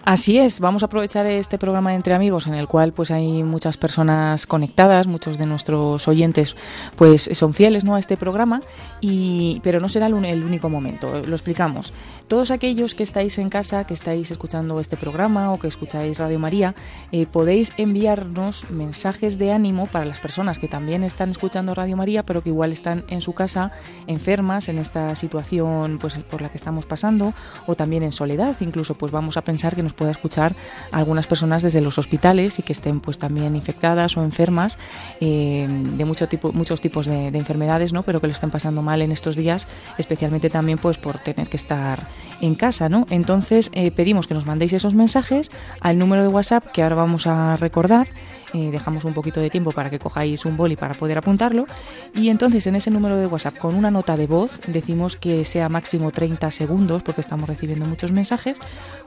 Así 0.06 0.38
es, 0.38 0.60
vamos 0.60 0.84
a 0.84 0.86
aprovechar 0.86 1.26
este 1.26 1.58
programa 1.58 1.92
entre 1.92 2.14
amigos 2.14 2.46
en 2.46 2.54
el 2.54 2.68
cual 2.68 2.92
pues 2.92 3.10
hay 3.10 3.42
muchas 3.42 3.76
personas 3.76 4.46
conectadas, 4.46 5.08
muchos 5.08 5.36
de 5.36 5.46
nuestros 5.46 6.06
oyentes 6.06 6.54
pues 6.94 7.28
son 7.32 7.54
fieles 7.54 7.82
¿no? 7.82 7.96
a 7.96 7.98
este 7.98 8.16
programa, 8.16 8.60
y, 9.00 9.60
pero 9.64 9.80
no 9.80 9.88
será 9.88 10.06
el, 10.06 10.24
el 10.24 10.44
único 10.44 10.68
momento, 10.68 11.22
lo 11.26 11.34
explicamos. 11.34 11.92
Todos 12.28 12.50
aquellos 12.50 12.96
que 12.96 13.04
estáis 13.04 13.38
en 13.38 13.50
casa, 13.50 13.84
que 13.84 13.94
estáis 13.94 14.32
escuchando 14.32 14.80
este 14.80 14.96
programa 14.96 15.52
o 15.52 15.60
que 15.60 15.68
escucháis 15.68 16.18
Radio 16.18 16.40
María, 16.40 16.74
eh, 17.12 17.24
podéis 17.32 17.72
enviarnos 17.76 18.68
mensajes 18.68 19.38
de 19.38 19.52
ánimo 19.52 19.86
para 19.86 20.06
las 20.06 20.18
personas 20.18 20.58
que 20.58 20.66
también 20.66 21.04
están 21.04 21.30
escuchando 21.30 21.72
Radio 21.72 21.96
María, 21.96 22.24
pero 22.24 22.42
que 22.42 22.48
igual 22.48 22.72
están 22.72 23.04
en 23.06 23.20
su 23.20 23.32
casa 23.32 23.70
enfermas 24.08 24.68
en 24.68 24.78
esta 24.78 25.14
situación 25.14 25.98
pues 26.00 26.18
por 26.18 26.42
la 26.42 26.48
que 26.48 26.58
estamos 26.58 26.84
pasando 26.84 27.32
o 27.68 27.76
también 27.76 28.02
en 28.02 28.10
soledad. 28.10 28.56
Incluso 28.58 28.96
pues 28.96 29.12
vamos 29.12 29.36
a 29.36 29.42
pensar 29.42 29.76
que 29.76 29.84
nos 29.84 29.94
pueda 29.94 30.10
escuchar 30.10 30.56
algunas 30.90 31.28
personas 31.28 31.62
desde 31.62 31.80
los 31.80 31.96
hospitales 31.96 32.58
y 32.58 32.62
que 32.62 32.72
estén 32.72 32.98
pues 32.98 33.20
también 33.20 33.54
infectadas 33.54 34.16
o 34.16 34.24
enfermas 34.24 34.78
eh, 35.20 35.68
de 35.68 36.04
mucho 36.04 36.26
tipo, 36.26 36.52
muchos 36.52 36.80
tipos 36.80 37.06
de, 37.06 37.30
de 37.30 37.38
enfermedades, 37.38 37.92
¿no? 37.92 38.02
Pero 38.02 38.20
que 38.20 38.26
lo 38.26 38.32
estén 38.32 38.50
pasando 38.50 38.82
mal 38.82 39.00
en 39.00 39.12
estos 39.12 39.36
días, 39.36 39.68
especialmente 39.96 40.50
también 40.50 40.78
pues 40.78 40.98
por 40.98 41.20
tener 41.20 41.48
que 41.48 41.56
estar 41.56 42.15
en 42.40 42.54
casa, 42.54 42.88
¿no? 42.88 43.06
Entonces 43.10 43.70
eh, 43.72 43.90
pedimos 43.90 44.26
que 44.26 44.34
nos 44.34 44.46
mandéis 44.46 44.72
esos 44.72 44.94
mensajes 44.94 45.50
al 45.80 45.98
número 45.98 46.22
de 46.22 46.28
WhatsApp 46.28 46.66
que 46.72 46.82
ahora 46.82 46.96
vamos 46.96 47.26
a 47.26 47.56
recordar. 47.56 48.06
Eh, 48.54 48.70
dejamos 48.70 49.04
un 49.04 49.12
poquito 49.12 49.40
de 49.40 49.50
tiempo 49.50 49.72
para 49.72 49.90
que 49.90 49.98
cojáis 49.98 50.44
un 50.44 50.56
boli 50.56 50.76
para 50.76 50.94
poder 50.94 51.18
apuntarlo 51.18 51.66
y 52.14 52.28
entonces 52.28 52.64
en 52.68 52.76
ese 52.76 52.92
número 52.92 53.18
de 53.18 53.26
WhatsApp 53.26 53.58
con 53.58 53.74
una 53.74 53.90
nota 53.90 54.16
de 54.16 54.28
voz 54.28 54.60
decimos 54.68 55.16
que 55.16 55.44
sea 55.44 55.68
máximo 55.68 56.12
30 56.12 56.52
segundos 56.52 57.02
porque 57.02 57.22
estamos 57.22 57.48
recibiendo 57.48 57.86
muchos 57.86 58.12
mensajes 58.12 58.56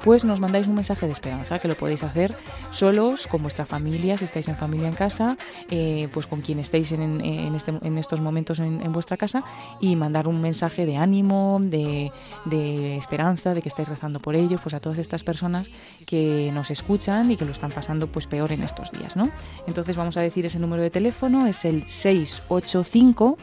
pues 0.03 0.23
nos 0.25 0.39
mandáis 0.39 0.67
un 0.67 0.75
mensaje 0.75 1.05
de 1.05 1.11
esperanza 1.11 1.59
que 1.59 1.67
lo 1.67 1.75
podéis 1.75 2.03
hacer 2.03 2.35
solos, 2.71 3.27
con 3.27 3.41
vuestra 3.41 3.65
familia, 3.65 4.17
si 4.17 4.25
estáis 4.25 4.47
en 4.47 4.55
familia 4.55 4.87
en 4.87 4.93
casa, 4.93 5.37
eh, 5.69 6.07
pues 6.13 6.27
con 6.27 6.41
quien 6.41 6.59
estéis 6.59 6.91
en, 6.91 7.21
en, 7.21 7.55
este, 7.55 7.73
en 7.81 7.97
estos 7.97 8.21
momentos 8.21 8.59
en, 8.59 8.81
en, 8.81 8.91
vuestra 8.91 9.17
casa 9.17 9.43
y 9.79 9.95
mandar 9.95 10.27
un 10.27 10.41
mensaje 10.41 10.85
de 10.85 10.97
ánimo, 10.97 11.59
de, 11.61 12.11
de, 12.45 12.97
esperanza, 12.97 13.53
de 13.53 13.61
que 13.61 13.69
estáis 13.69 13.89
rezando 13.89 14.19
por 14.19 14.35
ellos, 14.35 14.61
pues 14.61 14.73
a 14.73 14.79
todas 14.79 14.99
estas 14.99 15.23
personas 15.23 15.69
que 16.07 16.51
nos 16.53 16.71
escuchan 16.71 17.29
y 17.31 17.35
que 17.35 17.45
lo 17.45 17.51
están 17.51 17.71
pasando 17.71 18.07
pues 18.07 18.27
peor 18.27 18.51
en 18.51 18.63
estos 18.63 18.91
días, 18.91 19.15
¿no? 19.15 19.28
Entonces 19.67 19.95
vamos 19.95 20.17
a 20.17 20.21
decir 20.21 20.45
ese 20.45 20.59
número 20.59 20.83
de 20.83 20.89
teléfono, 20.89 21.47
es 21.47 21.65
el 21.65 21.87
685 21.87 23.37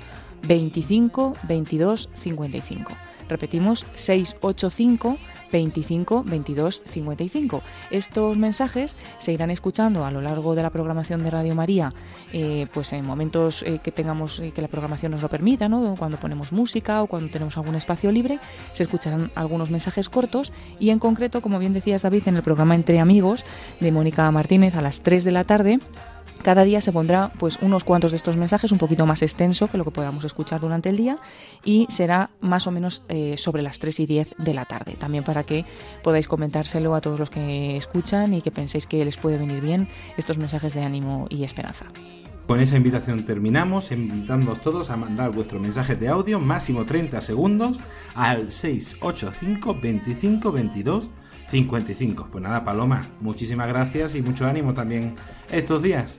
25 0.46 1.37
22 1.42 2.11
55. 2.14 2.92
Repetimos 3.29 3.87
685 3.94 5.18
25 5.53 6.25
22 6.25 6.83
55. 6.87 7.63
Estos 7.91 8.37
mensajes 8.37 8.97
se 9.19 9.33
irán 9.33 9.51
escuchando 9.51 10.05
a 10.05 10.11
lo 10.11 10.21
largo 10.21 10.55
de 10.55 10.63
la 10.63 10.71
programación 10.71 11.23
de 11.23 11.31
Radio 11.31 11.55
María, 11.55 11.93
eh, 12.33 12.67
pues 12.73 12.93
en 12.93 13.05
momentos 13.05 13.63
eh, 13.63 13.81
que 13.83 13.93
tengamos 13.93 14.41
eh, 14.41 14.53
que 14.53 14.63
la 14.63 14.69
programación 14.69 15.13
nos 15.13 15.23
lo 15.23 15.29
permita, 15.29 15.69
¿no? 15.69 15.95
cuando 15.99 16.19
ponemos 16.19 16.53
música 16.53 17.03
o 17.03 17.07
cuando 17.07 17.31
tenemos 17.31 17.57
algún 17.57 17.75
espacio 17.75 18.11
libre, 18.13 18.39
se 18.73 18.83
escucharán 18.85 19.31
algunos 19.35 19.71
mensajes 19.71 20.09
cortos 20.09 20.53
y 20.79 20.91
en 20.91 20.99
concreto, 20.99 21.41
como 21.41 21.59
bien 21.59 21.73
decías 21.73 22.03
David, 22.03 22.23
en 22.27 22.37
el 22.37 22.43
programa 22.43 22.75
Entre 22.75 23.01
Amigos 23.01 23.45
de 23.81 23.93
Mónica 23.93 24.31
Martínez 24.31 24.75
a 24.75 24.81
las 24.81 25.01
3 25.01 25.25
de 25.25 25.33
la 25.33 25.45
tarde 25.45 25.81
cada 26.47 26.63
día 26.63 26.81
se 26.81 26.93
pondrá 26.93 27.33
pues 27.41 27.59
unos 27.61 27.83
cuantos 27.83 28.13
de 28.13 28.19
estos 28.19 28.37
mensajes 28.37 28.71
un 28.71 28.79
poquito 28.79 29.05
más 29.05 29.21
extenso 29.21 29.67
que 29.67 29.77
lo 29.79 29.85
que 29.85 29.91
podamos 29.91 30.25
escuchar 30.25 30.61
durante 30.61 30.89
el 30.89 30.97
día 30.97 31.19
y 31.65 31.89
será 31.91 32.31
más 32.41 32.69
o 32.69 32.71
menos 32.71 33.03
eh, 33.09 33.37
sobre 33.37 33.63
las 33.63 33.81
3 33.81 33.99
y 33.99 34.07
10 34.07 34.35
de 34.39 34.55
la 34.55 34.65
tarde 34.65 34.95
también 34.97 35.25
para 35.25 35.43
que 35.43 35.65
podáis 36.05 36.29
comentárselo 36.29 36.95
a 36.95 37.01
todos 37.01 37.19
los 37.19 37.31
que 37.31 37.77
escuchan 37.77 38.33
y 38.33 38.43
que 38.43 38.53
penséis 38.53 38.87
que 38.87 39.05
les 39.05 39.17
puede 39.17 39.39
venir 39.39 39.61
bien 39.61 39.89
estos 40.17 40.39
mensajes 40.39 40.73
de 40.73 40.85
ánimo 40.85 41.27
y 41.31 41.43
esperanza. 41.43 41.87
Con 42.47 42.61
esa 42.61 42.77
invitación 42.77 43.25
terminamos, 43.25 43.91
invitándoos 43.91 44.61
todos 44.61 44.91
a 44.91 44.97
mandar 44.97 45.33
vuestros 45.33 45.61
mensajes 45.61 45.99
de 45.99 46.07
audio, 46.07 46.39
máximo 46.39 46.87
30 46.87 47.23
segundos, 47.23 47.81
al 48.15 48.53
685 48.53 49.79
25 49.83 50.53
22 50.53 51.11
55. 51.49 52.29
Pues 52.31 52.43
nada, 52.43 52.65
Paloma, 52.65 53.03
muchísimas 53.21 53.69
gracias 53.69 54.15
y 54.15 54.23
mucho 54.23 54.47
ánimo 54.47 54.75
también 54.75 55.15
estos 55.51 55.83
días. 55.83 56.19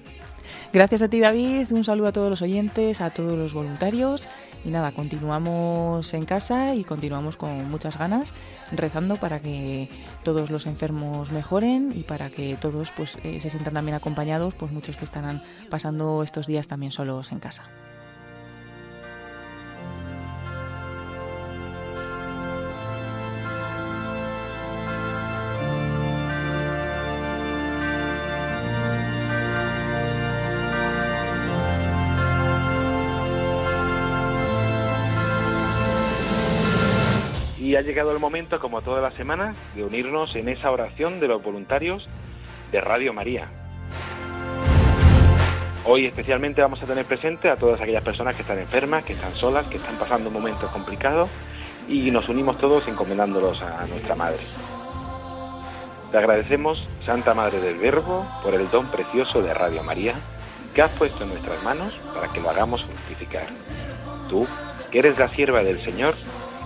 Gracias 0.73 1.01
a 1.01 1.09
ti, 1.09 1.19
David. 1.19 1.67
Un 1.71 1.83
saludo 1.83 2.07
a 2.07 2.11
todos 2.11 2.29
los 2.29 2.41
oyentes, 2.41 3.01
a 3.01 3.09
todos 3.09 3.37
los 3.37 3.53
voluntarios. 3.53 4.27
Y 4.65 4.69
nada, 4.69 4.91
continuamos 4.91 6.13
en 6.13 6.25
casa 6.25 6.75
y 6.75 6.83
continuamos 6.83 7.37
con 7.37 7.69
muchas 7.69 7.97
ganas 7.97 8.33
rezando 8.71 9.15
para 9.15 9.39
que 9.39 9.87
todos 10.23 10.49
los 10.49 10.65
enfermos 10.65 11.31
mejoren 11.31 11.93
y 11.95 12.03
para 12.03 12.29
que 12.29 12.57
todos 12.59 12.91
pues, 12.91 13.17
eh, 13.23 13.39
se 13.39 13.49
sientan 13.49 13.75
también 13.75 13.95
acompañados, 13.95 14.55
pues 14.55 14.71
muchos 14.71 14.97
que 14.97 15.05
están 15.05 15.41
pasando 15.69 16.23
estos 16.23 16.47
días 16.47 16.67
también 16.67 16.91
solos 16.91 17.31
en 17.31 17.39
casa. 17.39 17.63
Llegado 37.97 38.13
el 38.13 38.19
momento, 38.19 38.59
como 38.59 38.83
todas 38.83 39.01
las 39.01 39.15
semanas, 39.15 39.57
de 39.73 39.83
unirnos 39.83 40.35
en 40.35 40.49
esa 40.49 40.69
oración 40.69 41.19
de 41.19 41.27
los 41.27 41.41
voluntarios 41.41 42.07
de 42.71 42.79
Radio 42.79 43.11
María. 43.11 43.47
Hoy 45.83 46.05
especialmente 46.05 46.61
vamos 46.61 46.79
a 46.83 46.85
tener 46.85 47.05
presente 47.05 47.49
a 47.49 47.55
todas 47.55 47.81
aquellas 47.81 48.03
personas 48.03 48.35
que 48.35 48.43
están 48.43 48.59
enfermas, 48.59 49.03
que 49.03 49.13
están 49.13 49.31
solas, 49.31 49.65
que 49.65 49.77
están 49.77 49.95
pasando 49.95 50.29
momentos 50.29 50.69
complicados 50.69 51.27
y 51.89 52.11
nos 52.11 52.29
unimos 52.29 52.59
todos 52.59 52.87
encomendándolos 52.87 53.59
a 53.63 53.87
nuestra 53.87 54.13
Madre. 54.13 54.43
Te 56.11 56.19
agradecemos, 56.19 56.87
Santa 57.03 57.33
Madre 57.33 57.59
del 57.61 57.79
Verbo, 57.79 58.27
por 58.43 58.53
el 58.53 58.69
don 58.69 58.85
precioso 58.91 59.41
de 59.41 59.55
Radio 59.55 59.81
María 59.81 60.13
que 60.75 60.83
has 60.83 60.91
puesto 60.91 61.23
en 61.23 61.31
nuestras 61.31 61.63
manos 61.63 61.95
para 62.13 62.31
que 62.31 62.41
lo 62.41 62.51
hagamos 62.51 62.83
fructificar. 62.83 63.47
Tú, 64.29 64.45
que 64.91 64.99
eres 64.99 65.17
la 65.17 65.29
sierva 65.29 65.63
del 65.63 65.83
Señor, 65.83 66.13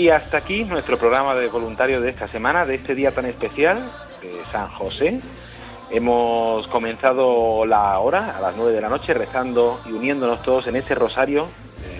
Y 0.00 0.08
hasta 0.08 0.38
aquí 0.38 0.64
nuestro 0.64 0.96
programa 0.96 1.36
de 1.36 1.48
voluntarios 1.48 2.02
de 2.02 2.08
esta 2.08 2.26
semana, 2.26 2.64
de 2.64 2.76
este 2.76 2.94
día 2.94 3.10
tan 3.10 3.26
especial 3.26 3.76
de 4.22 4.32
San 4.50 4.70
José. 4.70 5.20
Hemos 5.90 6.66
comenzado 6.68 7.66
la 7.66 7.98
hora 7.98 8.34
a 8.34 8.40
las 8.40 8.56
9 8.56 8.72
de 8.72 8.80
la 8.80 8.88
noche 8.88 9.12
rezando 9.12 9.78
y 9.84 9.92
uniéndonos 9.92 10.42
todos 10.42 10.66
en 10.68 10.76
ese 10.76 10.94
rosario 10.94 11.48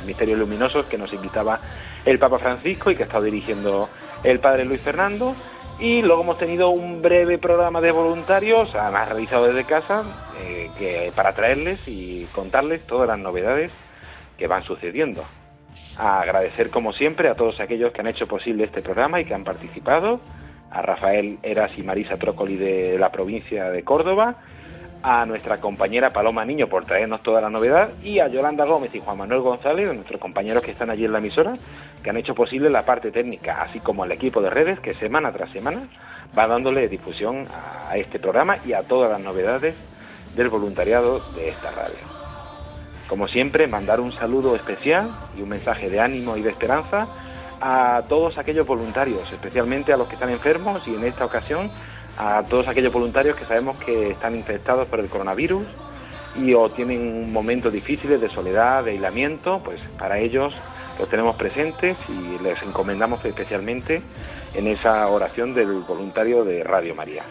misterios 0.07 0.39
luminosos 0.39 0.87
que 0.87 0.97
nos 0.97 1.13
invitaba 1.13 1.61
el 2.07 2.19
Papa 2.19 2.39
Francisco 2.39 2.91
y 2.91 2.97
que 2.97 3.03
ha 3.03 3.07
estado 3.07 3.25
dirigiendo 3.25 3.91
el 4.25 4.41
Padre 4.41 4.65
Luis 4.65 4.81
Fernando. 4.81 5.37
Y 5.79 6.01
luego 6.01 6.23
hemos 6.23 6.39
tenido 6.39 6.71
un 6.71 7.03
breve 7.03 7.37
programa 7.37 7.83
de 7.83 7.93
voluntarios, 7.93 8.75
además 8.75 9.11
realizado 9.11 9.45
desde 9.45 9.65
casa, 9.65 10.05
eh, 10.41 10.71
que, 10.79 11.13
para 11.15 11.35
traerles 11.35 11.87
y 11.87 12.27
contarles 12.35 12.81
todas 12.87 13.07
las 13.07 13.19
novedades 13.19 13.71
que 14.39 14.47
van 14.47 14.65
sucediendo. 14.65 15.23
A 15.97 16.21
agradecer 16.21 16.71
como 16.71 16.93
siempre 16.93 17.29
a 17.29 17.35
todos 17.35 17.61
aquellos 17.61 17.93
que 17.93 18.01
han 18.01 18.07
hecho 18.07 18.27
posible 18.27 18.65
este 18.65 18.83
programa 18.83 19.21
y 19.21 19.25
que 19.25 19.35
han 19.35 19.45
participado, 19.45 20.21
a 20.71 20.83
Rafael 20.83 21.39
Eras 21.43 21.73
y 21.77 21.83
Marisa 21.83 22.17
Trócoli 22.17 22.57
de 22.57 22.99
la 22.99 23.11
provincia 23.11 23.71
de 23.71 23.83
Córdoba, 23.83 24.37
a 25.03 25.25
nuestra 25.27 25.61
compañera 25.61 26.13
Paloma 26.13 26.45
Niño 26.45 26.69
por 26.69 26.85
traernos 26.85 27.23
toda 27.23 27.41
la 27.41 27.51
novedad. 27.51 27.91
Y 28.03 28.21
a 28.21 28.29
Yolanda 28.29 28.65
Gómez 28.65 28.95
y 28.95 29.01
Juan 29.01 29.19
Manuel 29.19 29.41
González, 29.41 29.93
nuestros 29.95 30.21
compañeros 30.21 30.63
que 30.63 30.73
están 30.73 30.91
allí 30.91 31.05
en 31.05 31.13
la 31.13 31.19
emisora, 31.19 31.57
que 32.03 32.11
han 32.11 32.17
hecho 32.17 32.35
posible 32.35 32.71
la 32.71 32.85
parte 32.85 33.11
técnica, 33.11 33.63
así 33.63 33.81
como 33.81 34.05
el 34.05 34.13
equipo 34.13 34.41
de 34.41 34.51
redes 34.51 34.81
que 34.81 34.95
semana 34.95 35.33
tras 35.33 35.51
semana 35.51 35.83
va 36.37 36.47
dándole 36.47 36.89
difusión 36.89 37.47
a 37.89 37.97
este 37.97 38.19
programa 38.19 38.57
y 38.65 38.73
a 38.73 38.83
todas 38.83 39.11
las 39.11 39.21
novedades 39.21 39.75
del 40.37 40.49
voluntariado 40.49 41.19
de 41.35 41.49
esta 41.49 41.71
radio. 41.73 42.20
Como 43.11 43.27
siempre, 43.27 43.67
mandar 43.67 43.99
un 43.99 44.13
saludo 44.13 44.55
especial 44.55 45.11
y 45.37 45.43
un 45.43 45.49
mensaje 45.49 45.91
de 45.91 45.99
ánimo 45.99 46.37
y 46.37 46.43
de 46.43 46.51
esperanza 46.51 47.09
a 47.61 48.05
todos 48.09 48.39
aquellos 48.39 48.65
voluntarios, 48.65 49.33
especialmente 49.33 49.93
a 49.93 49.97
los 49.97 50.07
que 50.07 50.15
están 50.15 50.31
enfermos 50.31 50.87
y 50.87 50.95
en 50.95 51.03
esta 51.03 51.25
ocasión 51.25 51.73
a 52.17 52.45
todos 52.49 52.69
aquellos 52.69 52.93
voluntarios 52.93 53.35
que 53.35 53.45
sabemos 53.45 53.77
que 53.79 54.11
están 54.11 54.37
infectados 54.37 54.87
por 54.87 55.01
el 55.01 55.09
coronavirus 55.09 55.65
y 56.41 56.55
o 56.55 56.69
tienen 56.69 57.33
momentos 57.33 57.73
difíciles 57.73 58.21
de 58.21 58.29
soledad, 58.29 58.85
de 58.85 58.93
aislamiento, 58.93 59.61
pues 59.65 59.81
para 59.99 60.21
ellos 60.21 60.55
los 61.01 61.09
tenemos 61.09 61.35
presentes 61.35 61.97
y 62.09 62.41
les 62.45 62.63
encomendamos 62.63 63.25
especialmente 63.25 64.03
en 64.55 64.69
esa 64.69 65.09
oración 65.09 65.53
del 65.53 65.81
voluntario 65.81 66.45
de 66.45 66.63
Radio 66.63 66.95
María. 66.95 67.25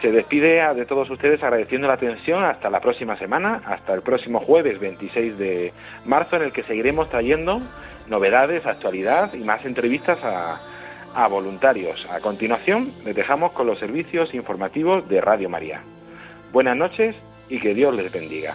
Se 0.00 0.12
despide 0.12 0.74
de 0.74 0.86
todos 0.86 1.10
ustedes 1.10 1.42
agradeciendo 1.42 1.88
la 1.88 1.94
atención 1.94 2.44
hasta 2.44 2.70
la 2.70 2.80
próxima 2.80 3.16
semana, 3.16 3.62
hasta 3.66 3.94
el 3.94 4.02
próximo 4.02 4.38
jueves 4.38 4.78
26 4.78 5.38
de 5.38 5.72
marzo, 6.04 6.36
en 6.36 6.42
el 6.42 6.52
que 6.52 6.62
seguiremos 6.62 7.10
trayendo 7.10 7.60
novedades, 8.06 8.64
actualidad 8.64 9.34
y 9.34 9.38
más 9.38 9.64
entrevistas 9.66 10.18
a, 10.22 10.60
a 11.14 11.26
voluntarios. 11.26 12.06
A 12.10 12.20
continuación, 12.20 12.92
les 13.04 13.16
dejamos 13.16 13.52
con 13.52 13.66
los 13.66 13.78
servicios 13.78 14.34
informativos 14.34 15.08
de 15.08 15.20
Radio 15.20 15.48
María. 15.48 15.82
Buenas 16.52 16.76
noches 16.76 17.16
y 17.48 17.58
que 17.58 17.74
Dios 17.74 17.94
les 17.94 18.12
bendiga. 18.12 18.54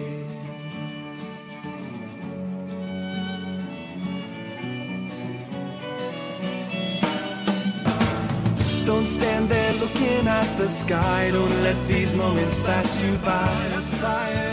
Don't 8.91 9.07
stand 9.07 9.47
there 9.47 9.73
looking 9.75 10.27
at 10.27 10.57
the 10.57 10.67
sky. 10.67 11.29
Don't 11.31 11.63
let 11.63 11.87
these 11.87 12.13
moments 12.13 12.59
pass 12.59 13.01
you 13.01 13.13
by. 13.23 13.47
I'm 13.77 13.87
tired 13.99 14.50